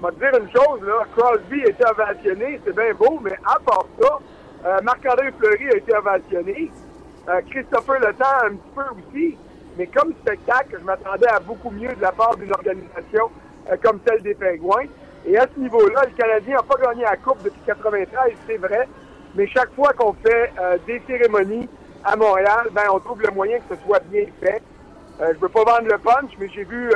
[0.00, 3.36] je vais te dire une chose, là, Crosby a été ovationné, c'est bien beau, mais
[3.44, 4.18] à part ça,
[4.64, 6.70] euh, Marc-André Fleury a été ovationné.
[7.28, 9.36] Euh, Christopher Le Temps un petit peu aussi.
[9.78, 13.30] Mais comme spectacle, je m'attendais à beaucoup mieux de la part d'une organisation
[13.70, 14.86] euh, comme celle des Pingouins.
[15.24, 18.88] Et à ce niveau-là, le Canadien n'a pas gagné la Coupe depuis 93, c'est vrai.
[19.36, 21.68] Mais chaque fois qu'on fait euh, des cérémonies
[22.04, 24.60] à Montréal, ben, on trouve le moyen que ce soit bien fait.
[25.20, 26.90] Euh, je veux pas vendre le punch, mais j'ai vu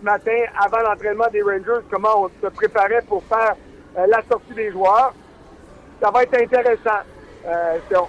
[0.00, 3.56] ce matin, avant l'entraînement des Rangers, comment on se préparait pour faire
[3.94, 5.12] la sortie des joueurs.
[6.00, 7.00] Ça va être intéressant.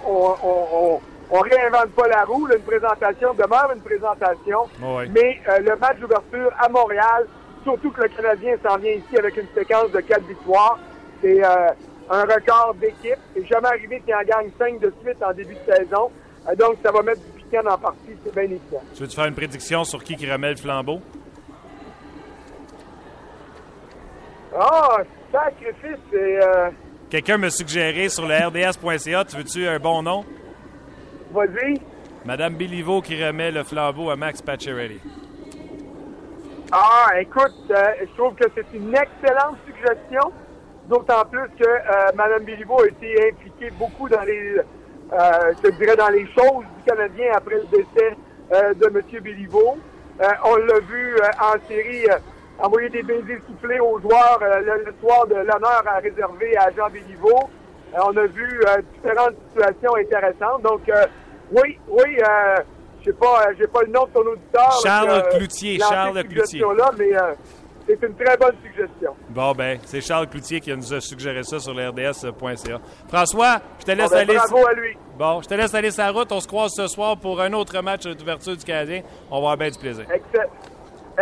[0.06, 1.00] On,
[1.30, 2.46] on réinvente pas la roue.
[2.46, 2.56] là.
[2.56, 4.60] une présentation demeure une présentation.
[4.82, 5.08] Oui.
[5.10, 7.26] Mais euh, le match d'ouverture à Montréal,
[7.62, 10.78] surtout que le Canadien s'en vient ici avec une séquence de quatre victoires,
[11.22, 11.70] c'est euh,
[12.10, 13.18] un record d'équipe.
[13.34, 16.10] C'est jamais arrivé qu'il en gagne cinq de suite en début de saison.
[16.48, 18.82] Euh, donc, ça va mettre du piquant en partie, c'est bien évident.
[18.94, 21.00] Tu veux-tu faire une prédiction sur qui qui remet le flambeau?
[24.56, 24.98] Ah,
[25.32, 26.38] sacrifice, c'est...
[27.10, 30.24] Quelqu'un me suggéré sur le rds.ca, tu veux-tu un bon nom?
[31.34, 31.80] Vas-y.
[32.24, 35.00] Madame Béliveau qui remet le flambeau à Max Pacioretty.
[36.70, 40.32] Ah, écoute, euh, je trouve que c'est une excellente suggestion,
[40.88, 45.96] d'autant plus que euh, Mme Béliveau a été impliquée beaucoup dans les, euh, je dirais,
[45.96, 48.16] dans les choses du Canadien après le décès
[48.52, 49.02] euh, de M.
[49.22, 49.76] Béliveau.
[50.20, 52.06] Euh, on l'a vu en série
[52.60, 56.88] envoyer des baisers soufflés aux joueurs le, le soir de l'honneur à réserver à Jean
[56.90, 57.50] Béliveau.
[57.94, 58.60] Euh, on a vu
[58.94, 60.62] différentes situations intéressantes.
[60.62, 60.82] Donc,
[61.54, 62.56] oui, oui, euh,
[63.00, 64.80] je sais pas, euh, j'ai pas le nom de ton auditeur.
[64.82, 66.62] Charles là, a Cloutier, Charles Cloutier.
[66.98, 67.34] mais euh,
[67.86, 69.14] c'est une très bonne suggestion.
[69.28, 72.78] Bon, ben, c'est Charles Cloutier qui nous a suggéré ça sur le RDS.ca.
[73.08, 74.34] François, je te laisse Bon, ben, aller.
[74.36, 74.96] bravo à lui.
[75.18, 76.32] Bon, je te laisse aller sa route.
[76.32, 79.02] On se croise ce soir pour un autre match d'ouverture du Canadien.
[79.30, 80.04] On va avoir bien du plaisir.
[80.12, 80.50] Excellent.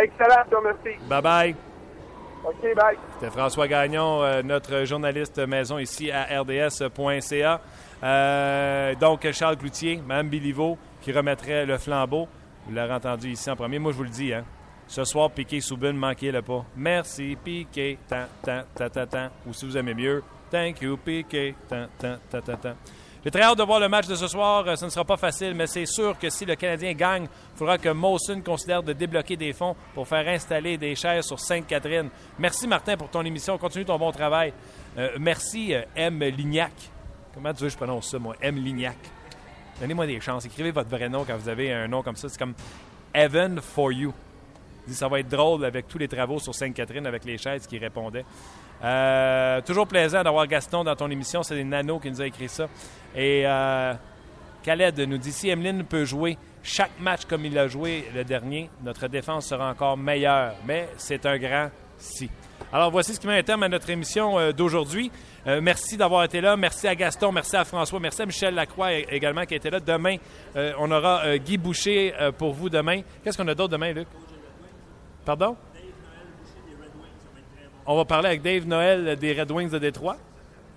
[0.00, 0.98] Excellent, remercie.
[1.08, 1.71] Bye bye.
[2.44, 2.96] OK, bye.
[3.14, 7.60] C'était François Gagnon, euh, notre journaliste maison ici à rds.ca.
[8.02, 12.28] Euh, donc, Charles Cloutier, Mme Biliveau, qui remettrait le flambeau.
[12.66, 13.78] Vous l'aurez entendu ici en premier.
[13.78, 14.44] Moi, je vous le dis, hein.
[14.88, 16.64] Ce soir, Piqué Soubune, manquez-le pas.
[16.76, 19.28] Merci, Piqué, tant, tant, tant, tant.
[19.46, 22.74] Ou si vous aimez mieux, thank you, Piqué, tant, tant, tant, tant, tant.
[23.24, 24.64] J'ai très hâte de voir le match de ce soir.
[24.66, 27.56] Euh, Ce ne sera pas facile, mais c'est sûr que si le Canadien gagne, il
[27.58, 32.08] faudra que Molson considère de débloquer des fonds pour faire installer des chaises sur Sainte-Catherine.
[32.38, 33.56] Merci, Martin, pour ton émission.
[33.58, 34.52] Continue ton bon travail.
[34.98, 36.18] Euh, merci, euh, M.
[36.18, 36.72] Lignac.
[37.32, 38.34] Comment tu veux que je prononce ça, moi?
[38.40, 38.56] M.
[38.56, 38.98] Lignac.
[39.80, 40.44] Donnez-moi des chances.
[40.44, 42.28] Écrivez votre vrai nom quand vous avez un nom comme ça.
[42.28, 42.54] C'est comme
[43.14, 44.12] Evan for You.
[44.86, 47.78] Dit, ça va être drôle avec tous les travaux sur Sainte-Catherine avec les chaises qui
[47.78, 48.24] répondaient.
[48.82, 51.42] Euh, toujours plaisant d'avoir Gaston dans ton émission.
[51.42, 52.66] C'est des nanos qui nous a écrit ça.
[53.14, 53.94] Et euh,
[54.64, 58.70] Khaled nous dit si Emeline peut jouer chaque match comme il a joué le dernier,
[58.82, 60.54] notre défense sera encore meilleure.
[60.66, 62.28] Mais c'est un grand si.
[62.72, 65.12] Alors voici ce qui met un terme à notre émission euh, d'aujourd'hui.
[65.46, 66.56] Euh, merci d'avoir été là.
[66.56, 69.78] Merci à Gaston, merci à François, merci à Michel Lacroix également qui a été là.
[69.78, 70.16] Demain,
[70.54, 73.02] on aura Guy Boucher pour vous demain.
[73.22, 74.06] Qu'est-ce qu'on a d'autre demain, Luc?
[75.24, 75.56] Pardon?
[77.84, 80.16] On va parler avec Dave Noël des Red Wings de Détroit.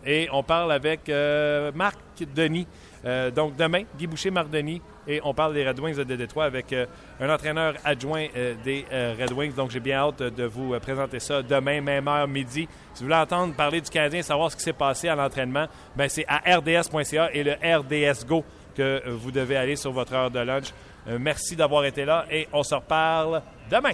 [0.06, 1.98] Et on parle avec euh, Marc
[2.36, 2.68] Denis.
[3.06, 4.82] Euh, donc demain, Guy Boucher, Marc Denis.
[5.08, 6.86] Et on parle des Red Wings de Détroit avec euh,
[7.20, 8.28] un entraîneur adjoint
[8.64, 9.54] des Red Wings.
[9.54, 12.68] Donc j'ai bien hâte de vous présenter ça demain, même heure, midi.
[12.94, 15.66] Si vous voulez entendre parler du Canadien, savoir ce qui s'est passé à l'entraînement,
[15.96, 18.44] ben c'est à rds.ca et le RDS Go
[18.76, 20.74] que vous devez aller sur votre heure de lunch.
[21.20, 23.94] Merci d'avoir été là et on se reparle demain.